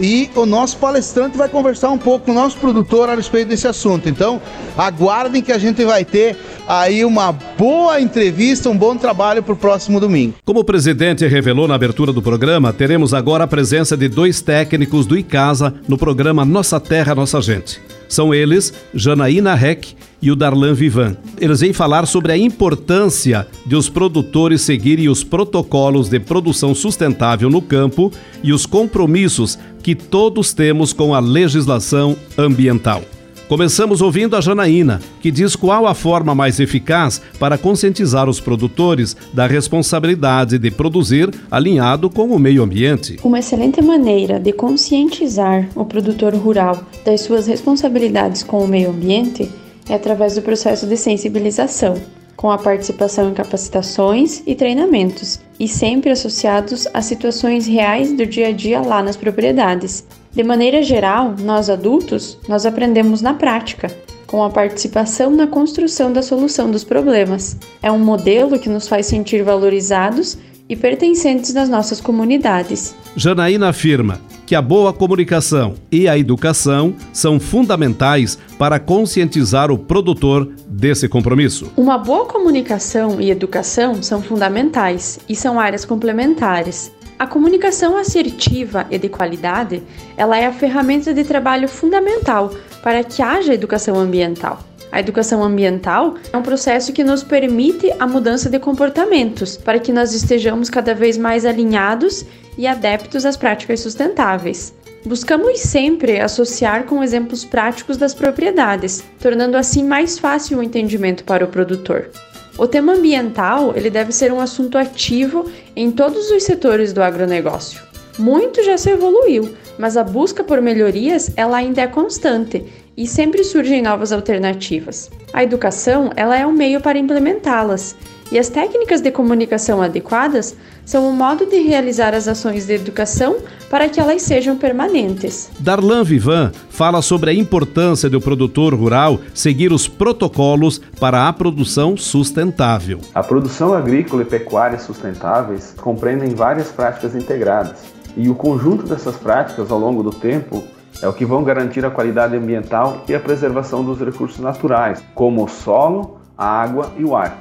E 0.00 0.30
o 0.34 0.46
nosso 0.46 0.78
palestrante 0.78 1.36
vai 1.36 1.48
conversar 1.48 1.90
um 1.90 1.98
pouco 1.98 2.24
com 2.26 2.32
o 2.32 2.34
nosso 2.34 2.56
produtor 2.56 3.10
a 3.10 3.14
respeito 3.14 3.48
desse 3.48 3.68
assunto. 3.68 4.08
Então, 4.08 4.40
aguardem 4.76 5.42
que 5.42 5.52
a 5.52 5.58
gente 5.58 5.84
vai 5.84 6.04
ter 6.04 6.36
aí 6.66 7.04
uma 7.04 7.32
boa 7.32 8.00
entrevista, 8.00 8.70
um 8.70 8.76
bom 8.76 8.96
trabalho 8.96 9.42
para 9.42 9.52
o 9.52 9.56
próximo 9.56 10.00
domingo. 10.00 10.34
Como 10.44 10.60
o 10.60 10.64
presidente 10.64 11.26
revelou 11.26 11.68
na 11.68 11.74
abertura 11.74 12.12
do 12.12 12.22
programa, 12.22 12.72
teremos 12.72 13.12
agora 13.12 13.44
a 13.44 13.48
presença 13.48 13.96
de 13.96 14.08
dois 14.08 14.40
técnicos 14.40 15.04
do 15.04 15.18
ICASA 15.18 15.74
no 15.86 15.98
programa 15.98 16.44
Nossa 16.44 16.80
Terra, 16.80 17.14
Nossa 17.14 17.40
Gente. 17.42 17.80
São 18.08 18.34
eles 18.34 18.72
Janaína 18.94 19.54
Reck 19.54 19.94
e 20.22 20.30
o 20.30 20.36
Darlan 20.36 20.74
Vivan. 20.74 21.16
Eles 21.40 21.60
vêm 21.60 21.72
falar 21.72 22.06
sobre 22.06 22.32
a 22.32 22.38
importância 22.38 23.46
de 23.66 23.74
os 23.74 23.88
produtores 23.88 24.62
seguirem 24.62 25.08
os 25.08 25.24
protocolos 25.24 26.08
de 26.08 26.20
produção 26.20 26.74
sustentável 26.74 27.48
no 27.48 27.62
campo 27.62 28.12
e 28.42 28.52
os 28.52 28.66
compromissos 28.66 29.58
que 29.82 29.94
todos 29.94 30.52
temos 30.52 30.92
com 30.92 31.14
a 31.14 31.20
legislação 31.20 32.16
ambiental. 32.36 33.02
Começamos 33.50 34.00
ouvindo 34.00 34.36
a 34.36 34.40
Janaína, 34.40 35.00
que 35.20 35.28
diz 35.28 35.56
qual 35.56 35.84
a 35.88 35.92
forma 35.92 36.36
mais 36.36 36.60
eficaz 36.60 37.20
para 37.36 37.58
conscientizar 37.58 38.28
os 38.28 38.38
produtores 38.38 39.16
da 39.34 39.44
responsabilidade 39.48 40.56
de 40.56 40.70
produzir 40.70 41.28
alinhado 41.50 42.08
com 42.08 42.28
o 42.28 42.38
meio 42.38 42.62
ambiente. 42.62 43.18
Uma 43.24 43.40
excelente 43.40 43.82
maneira 43.82 44.38
de 44.38 44.52
conscientizar 44.52 45.68
o 45.74 45.84
produtor 45.84 46.32
rural 46.32 46.84
das 47.04 47.22
suas 47.22 47.48
responsabilidades 47.48 48.44
com 48.44 48.62
o 48.62 48.68
meio 48.68 48.90
ambiente 48.90 49.50
é 49.88 49.94
através 49.94 50.34
do 50.34 50.42
processo 50.42 50.86
de 50.86 50.96
sensibilização, 50.96 51.94
com 52.36 52.50
a 52.50 52.58
participação 52.58 53.30
em 53.30 53.34
capacitações 53.34 54.42
e 54.46 54.54
treinamentos, 54.54 55.40
e 55.58 55.68
sempre 55.68 56.10
associados 56.10 56.86
a 56.94 57.02
situações 57.02 57.66
reais 57.66 58.12
do 58.12 58.24
dia 58.24 58.48
a 58.48 58.52
dia 58.52 58.80
lá 58.80 59.02
nas 59.02 59.16
propriedades, 59.16 60.04
de 60.32 60.44
maneira 60.44 60.80
geral, 60.80 61.34
nós 61.40 61.68
adultos, 61.68 62.38
nós 62.48 62.64
aprendemos 62.64 63.20
na 63.20 63.34
prática, 63.34 63.90
com 64.28 64.44
a 64.44 64.48
participação 64.48 65.28
na 65.30 65.48
construção 65.48 66.12
da 66.12 66.22
solução 66.22 66.70
dos 66.70 66.84
problemas. 66.84 67.56
É 67.82 67.90
um 67.90 67.98
modelo 67.98 68.56
que 68.56 68.68
nos 68.68 68.86
faz 68.86 69.06
sentir 69.06 69.42
valorizados 69.42 70.38
e 70.68 70.76
pertencentes 70.76 71.52
nas 71.52 71.68
nossas 71.68 72.00
comunidades. 72.00 72.94
Janaína 73.16 73.70
afirma 73.70 74.20
que 74.50 74.56
a 74.56 74.60
boa 74.60 74.92
comunicação 74.92 75.76
e 75.92 76.08
a 76.08 76.18
educação 76.18 76.92
são 77.12 77.38
fundamentais 77.38 78.36
para 78.58 78.80
conscientizar 78.80 79.70
o 79.70 79.78
produtor 79.78 80.52
desse 80.66 81.08
compromisso. 81.08 81.70
Uma 81.76 81.96
boa 81.96 82.26
comunicação 82.26 83.20
e 83.20 83.30
educação 83.30 84.02
são 84.02 84.20
fundamentais 84.20 85.20
e 85.28 85.36
são 85.36 85.60
áreas 85.60 85.84
complementares. 85.84 86.90
A 87.16 87.28
comunicação 87.28 87.96
assertiva 87.96 88.88
e 88.90 88.98
de 88.98 89.08
qualidade, 89.08 89.84
ela 90.16 90.36
é 90.36 90.46
a 90.46 90.52
ferramenta 90.52 91.14
de 91.14 91.22
trabalho 91.22 91.68
fundamental 91.68 92.50
para 92.82 93.04
que 93.04 93.22
haja 93.22 93.54
educação 93.54 93.96
ambiental. 93.96 94.58
A 94.92 94.98
educação 94.98 95.42
ambiental 95.42 96.14
é 96.32 96.36
um 96.36 96.42
processo 96.42 96.92
que 96.92 97.04
nos 97.04 97.22
permite 97.22 97.92
a 97.98 98.06
mudança 98.06 98.50
de 98.50 98.58
comportamentos 98.58 99.56
para 99.56 99.78
que 99.78 99.92
nós 99.92 100.12
estejamos 100.12 100.68
cada 100.68 100.94
vez 100.94 101.16
mais 101.16 101.46
alinhados 101.46 102.24
e 102.58 102.66
adeptos 102.66 103.24
às 103.24 103.36
práticas 103.36 103.80
sustentáveis. 103.80 104.74
Buscamos 105.04 105.60
sempre 105.60 106.20
associar 106.20 106.84
com 106.84 107.02
exemplos 107.02 107.44
práticos 107.44 107.96
das 107.96 108.12
propriedades, 108.12 109.02
tornando 109.18 109.56
assim 109.56 109.84
mais 109.84 110.18
fácil 110.18 110.58
o 110.58 110.62
entendimento 110.62 111.24
para 111.24 111.44
o 111.44 111.48
produtor. 111.48 112.10
O 112.58 112.66
tema 112.66 112.92
ambiental 112.92 113.72
ele 113.74 113.88
deve 113.88 114.12
ser 114.12 114.32
um 114.32 114.40
assunto 114.40 114.76
ativo 114.76 115.50
em 115.74 115.90
todos 115.90 116.30
os 116.30 116.42
setores 116.42 116.92
do 116.92 117.02
agronegócio. 117.02 117.89
Muito 118.20 118.62
já 118.62 118.76
se 118.76 118.90
evoluiu, 118.90 119.54
mas 119.78 119.96
a 119.96 120.04
busca 120.04 120.44
por 120.44 120.60
melhorias 120.60 121.30
ela 121.38 121.56
ainda 121.56 121.80
é 121.80 121.86
constante 121.86 122.62
e 122.94 123.06
sempre 123.06 123.42
surgem 123.42 123.80
novas 123.80 124.12
alternativas. 124.12 125.10
A 125.32 125.42
educação 125.42 126.10
ela 126.14 126.38
é 126.38 126.46
um 126.46 126.52
meio 126.52 126.82
para 126.82 126.98
implementá-las 126.98 127.96
e 128.30 128.38
as 128.38 128.50
técnicas 128.50 129.00
de 129.00 129.10
comunicação 129.10 129.80
adequadas 129.80 130.54
são 130.84 131.08
um 131.08 131.12
modo 131.12 131.46
de 131.46 131.60
realizar 131.60 132.14
as 132.14 132.28
ações 132.28 132.66
de 132.66 132.74
educação 132.74 133.38
para 133.70 133.88
que 133.88 133.98
elas 133.98 134.20
sejam 134.20 134.54
permanentes. 134.54 135.50
Darlan 135.58 136.04
Vivan 136.04 136.52
fala 136.68 137.00
sobre 137.00 137.30
a 137.30 137.34
importância 137.34 138.10
do 138.10 138.20
produtor 138.20 138.74
rural 138.74 139.18
seguir 139.32 139.72
os 139.72 139.88
protocolos 139.88 140.78
para 141.00 141.26
a 141.26 141.32
produção 141.32 141.96
sustentável. 141.96 143.00
A 143.14 143.22
produção 143.22 143.72
agrícola 143.72 144.22
e 144.22 144.26
pecuária 144.26 144.78
sustentáveis 144.78 145.74
compreendem 145.80 146.34
várias 146.34 146.68
práticas 146.68 147.14
integradas, 147.16 147.78
e 148.22 148.28
o 148.28 148.34
conjunto 148.34 148.86
dessas 148.86 149.16
práticas 149.16 149.70
ao 149.70 149.78
longo 149.78 150.02
do 150.02 150.10
tempo 150.10 150.62
é 151.02 151.08
o 151.08 151.12
que 151.12 151.24
vão 151.24 151.42
garantir 151.42 151.86
a 151.86 151.90
qualidade 151.90 152.36
ambiental 152.36 152.98
e 153.08 153.14
a 153.14 153.20
preservação 153.20 153.82
dos 153.82 153.98
recursos 153.98 154.38
naturais, 154.40 155.02
como 155.14 155.42
o 155.42 155.48
solo, 155.48 156.18
a 156.36 156.46
água 156.46 156.90
e 156.98 157.04
o 157.04 157.16
ar. 157.16 157.38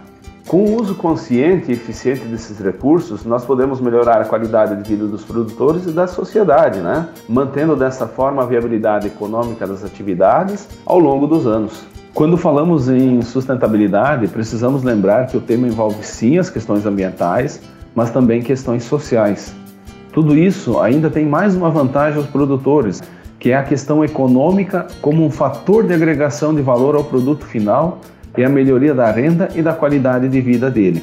Com 0.47 0.63
o 0.63 0.81
uso 0.81 0.95
consciente 0.95 1.69
e 1.69 1.73
eficiente 1.73 2.21
desses 2.25 2.59
recursos, 2.59 3.25
nós 3.25 3.43
podemos 3.43 3.81
melhorar 3.81 4.21
a 4.21 4.25
qualidade 4.25 4.81
de 4.81 4.89
vida 4.89 5.05
dos 5.05 5.25
produtores 5.25 5.85
e 5.85 5.91
da 5.91 6.07
sociedade, 6.07 6.79
né? 6.79 7.09
mantendo 7.27 7.75
dessa 7.75 8.07
forma 8.07 8.41
a 8.41 8.45
viabilidade 8.45 9.07
econômica 9.07 9.67
das 9.67 9.83
atividades 9.83 10.67
ao 10.85 10.97
longo 10.97 11.27
dos 11.27 11.45
anos. 11.45 11.83
Quando 12.13 12.37
falamos 12.37 12.89
em 12.89 13.21
sustentabilidade, 13.21 14.27
precisamos 14.29 14.81
lembrar 14.81 15.27
que 15.27 15.35
o 15.35 15.41
tema 15.41 15.67
envolve 15.67 16.03
sim 16.03 16.37
as 16.37 16.49
questões 16.49 16.85
ambientais, 16.85 17.61
mas 17.93 18.09
também 18.09 18.41
questões 18.41 18.83
sociais. 18.83 19.58
Tudo 20.19 20.37
isso 20.37 20.81
ainda 20.81 21.09
tem 21.09 21.25
mais 21.25 21.55
uma 21.55 21.69
vantagem 21.69 22.17
aos 22.17 22.27
produtores, 22.27 23.01
que 23.39 23.51
é 23.51 23.55
a 23.55 23.63
questão 23.63 24.03
econômica 24.03 24.85
como 25.01 25.25
um 25.25 25.31
fator 25.31 25.87
de 25.87 25.93
agregação 25.93 26.53
de 26.53 26.61
valor 26.61 26.93
ao 26.93 27.05
produto 27.05 27.45
final 27.45 28.01
e 28.37 28.43
a 28.43 28.49
melhoria 28.49 28.93
da 28.93 29.09
renda 29.09 29.47
e 29.55 29.61
da 29.61 29.71
qualidade 29.71 30.27
de 30.27 30.41
vida 30.41 30.69
dele. 30.69 31.01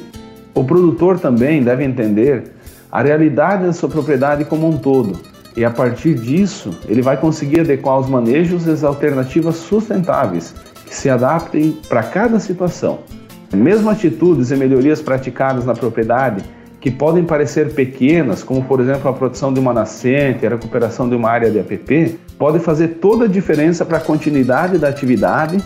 O 0.53 0.63
produtor 0.63 1.17
também 1.19 1.63
deve 1.63 1.83
entender 1.83 2.51
a 2.91 3.01
realidade 3.01 3.65
da 3.65 3.73
sua 3.73 3.89
propriedade 3.89 4.45
como 4.45 4.69
um 4.69 4.77
todo 4.77 5.19
e 5.55 5.65
a 5.65 5.71
partir 5.71 6.13
disso 6.13 6.77
ele 6.87 7.01
vai 7.01 7.17
conseguir 7.17 7.61
adequar 7.61 7.97
os 7.97 8.07
manejos 8.07 8.67
e 8.67 8.69
as 8.69 8.83
alternativas 8.83 9.55
sustentáveis 9.55 10.53
que 10.85 10.93
se 10.93 11.09
adaptem 11.09 11.75
para 11.89 12.03
cada 12.03 12.39
situação. 12.39 12.99
Mesmo 13.51 13.89
atitudes 13.89 14.51
e 14.51 14.55
melhorias 14.55 15.01
praticadas 15.01 15.65
na 15.65 15.73
propriedade 15.73 16.43
que 16.79 16.91
podem 16.91 17.23
parecer 17.23 17.73
pequenas, 17.73 18.43
como 18.43 18.63
por 18.63 18.79
exemplo 18.79 19.09
a 19.09 19.13
produção 19.13 19.51
de 19.51 19.59
uma 19.59 19.73
nascente, 19.73 20.45
a 20.45 20.49
recuperação 20.49 21.09
de 21.09 21.15
uma 21.15 21.29
área 21.29 21.49
de 21.49 21.59
APP, 21.59 22.19
podem 22.37 22.61
fazer 22.61 22.99
toda 22.99 23.25
a 23.25 23.27
diferença 23.27 23.83
para 23.83 23.97
a 23.97 24.01
continuidade 24.01 24.77
da 24.77 24.87
atividade 24.87 25.57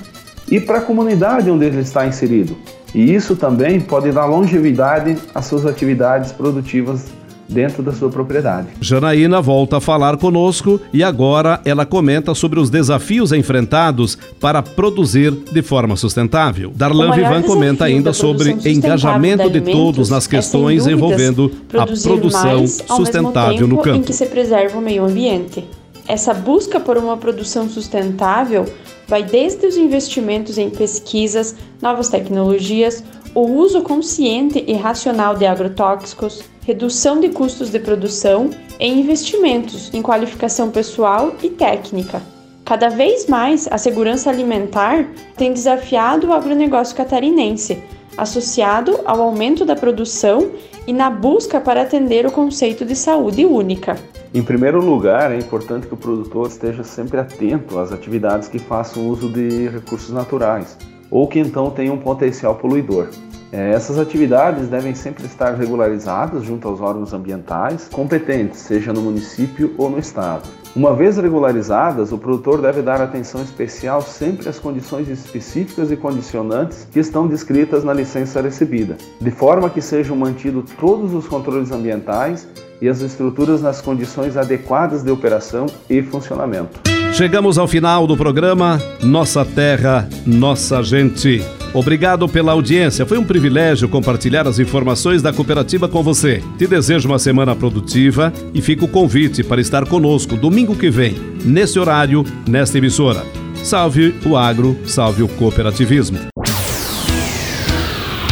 e 0.49 0.59
para 0.59 0.77
a 0.77 0.81
comunidade 0.81 1.49
onde 1.49 1.65
ele 1.65 1.79
está 1.79 2.05
inserido. 2.05 2.57
E 2.93 3.13
isso 3.13 3.35
também 3.35 3.79
pode 3.79 4.11
dar 4.11 4.25
longevidade 4.25 5.17
às 5.33 5.45
suas 5.45 5.65
atividades 5.65 6.31
produtivas 6.31 7.05
dentro 7.51 7.83
da 7.83 7.91
sua 7.91 8.09
propriedade. 8.09 8.69
Janaína 8.79 9.41
volta 9.41 9.77
a 9.77 9.81
falar 9.81 10.17
conosco 10.17 10.79
e 10.93 11.03
agora 11.03 11.59
ela 11.65 11.85
comenta 11.85 12.33
sobre 12.33 12.59
os 12.59 12.69
desafios 12.69 13.31
enfrentados 13.31 14.17
para 14.39 14.63
produzir 14.63 15.31
de 15.31 15.61
forma 15.61 15.95
sustentável. 15.95 16.71
Darlan 16.75 17.11
Vivan 17.11 17.41
comenta 17.41 17.85
ainda 17.85 18.13
sobre 18.13 18.57
engajamento 18.65 19.49
de, 19.49 19.59
de 19.59 19.71
todos 19.71 20.09
nas 20.09 20.25
é, 20.25 20.29
questões 20.29 20.87
é, 20.87 20.91
envolvendo 20.91 21.51
a 21.73 21.85
produção 21.85 22.57
mais, 22.57 22.83
sustentável 22.87 23.67
no 23.67 23.77
campo. 23.77 23.97
Em 23.97 24.03
que 24.03 24.13
se 24.13 24.25
preserva 24.25 24.77
o 24.77 24.81
meio 24.81 25.03
ambiente. 25.03 25.63
Essa 26.07 26.33
busca 26.33 26.79
por 26.79 26.97
uma 26.97 27.15
produção 27.17 27.69
sustentável 27.69 28.65
vai 29.07 29.23
desde 29.23 29.67
os 29.67 29.75
investimentos 29.75 30.57
em 30.57 30.69
pesquisas, 30.69 31.55
novas 31.81 32.09
tecnologias, 32.09 33.03
o 33.35 33.41
uso 33.41 33.81
consciente 33.81 34.63
e 34.67 34.73
racional 34.73 35.35
de 35.35 35.45
agrotóxicos, 35.45 36.43
redução 36.61 37.19
de 37.19 37.29
custos 37.29 37.69
de 37.69 37.79
produção 37.79 38.49
e 38.79 38.87
investimentos 38.87 39.91
em 39.93 40.01
qualificação 40.01 40.69
pessoal 40.69 41.33
e 41.41 41.49
técnica. 41.49 42.21
Cada 42.63 42.89
vez 42.89 43.27
mais, 43.27 43.67
a 43.69 43.77
segurança 43.77 44.29
alimentar 44.29 45.07
tem 45.35 45.51
desafiado 45.51 46.27
o 46.27 46.33
agronegócio 46.33 46.95
catarinense, 46.95 47.83
associado 48.17 48.99
ao 49.05 49.21
aumento 49.21 49.65
da 49.65 49.75
produção 49.75 50.51
e 50.85 50.93
na 50.93 51.09
busca 51.09 51.59
para 51.59 51.81
atender 51.81 52.25
o 52.25 52.31
conceito 52.31 52.85
de 52.85 52.95
saúde 52.95 53.45
única. 53.45 53.97
Em 54.33 54.41
primeiro 54.41 54.79
lugar, 54.79 55.31
é 55.31 55.37
importante 55.37 55.87
que 55.87 55.93
o 55.93 55.97
produtor 55.97 56.47
esteja 56.47 56.83
sempre 56.83 57.19
atento 57.19 57.77
às 57.77 57.91
atividades 57.91 58.47
que 58.47 58.59
façam 58.59 59.07
uso 59.09 59.27
de 59.27 59.67
recursos 59.67 60.11
naturais 60.11 60.77
ou 61.09 61.27
que 61.27 61.39
então 61.39 61.69
tenham 61.69 61.95
um 61.95 61.99
potencial 61.99 62.55
poluidor. 62.55 63.09
É, 63.51 63.71
essas 63.71 63.99
atividades 63.99 64.69
devem 64.69 64.95
sempre 64.95 65.25
estar 65.25 65.55
regularizadas 65.55 66.43
junto 66.43 66.67
aos 66.67 66.79
órgãos 66.79 67.13
ambientais 67.13 67.89
competentes, 67.91 68.61
seja 68.61 68.93
no 68.93 69.01
município 69.01 69.73
ou 69.77 69.89
no 69.89 69.99
estado. 69.99 70.47
Uma 70.73 70.95
vez 70.95 71.17
regularizadas, 71.17 72.13
o 72.13 72.17
produtor 72.17 72.61
deve 72.61 72.81
dar 72.81 73.01
atenção 73.01 73.41
especial 73.41 74.01
sempre 74.01 74.47
às 74.47 74.57
condições 74.57 75.09
específicas 75.09 75.91
e 75.91 75.97
condicionantes 75.97 76.87
que 76.89 76.99
estão 76.99 77.27
descritas 77.27 77.83
na 77.83 77.93
licença 77.93 78.41
recebida, 78.41 78.95
de 79.19 79.31
forma 79.31 79.69
que 79.69 79.81
sejam 79.81 80.15
mantidos 80.15 80.71
todos 80.79 81.13
os 81.13 81.27
controles 81.27 81.71
ambientais 81.71 82.47
e 82.81 82.87
as 82.87 83.01
estruturas 83.01 83.61
nas 83.61 83.81
condições 83.81 84.37
adequadas 84.37 85.03
de 85.03 85.11
operação 85.11 85.65
e 85.89 86.01
funcionamento. 86.01 86.90
Chegamos 87.13 87.57
ao 87.57 87.67
final 87.67 88.07
do 88.07 88.15
programa 88.15 88.81
Nossa 89.03 89.43
Terra, 89.43 90.07
Nossa 90.25 90.81
Gente. 90.81 91.43
Obrigado 91.73 92.27
pela 92.27 92.53
audiência. 92.53 93.05
Foi 93.05 93.17
um 93.17 93.23
privilégio 93.23 93.89
compartilhar 93.89 94.47
as 94.47 94.59
informações 94.59 95.21
da 95.21 95.33
cooperativa 95.33 95.89
com 95.89 96.01
você. 96.01 96.41
Te 96.57 96.65
desejo 96.65 97.09
uma 97.09 97.19
semana 97.19 97.53
produtiva 97.53 98.31
e 98.53 98.61
fica 98.61 98.85
o 98.85 98.87
convite 98.87 99.43
para 99.43 99.59
estar 99.59 99.85
conosco 99.85 100.37
domingo 100.37 100.73
que 100.73 100.89
vem, 100.89 101.15
nesse 101.43 101.77
horário, 101.77 102.25
nesta 102.47 102.77
emissora. 102.77 103.25
Salve 103.61 104.15
o 104.25 104.37
agro, 104.37 104.79
salve 104.85 105.21
o 105.21 105.27
cooperativismo. 105.27 106.17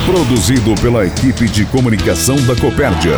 Produzido 0.05 0.73
pela 0.81 1.05
equipe 1.05 1.47
de 1.49 1.65
comunicação 1.65 2.37
da 2.45 2.55
Copérdia 2.55 3.17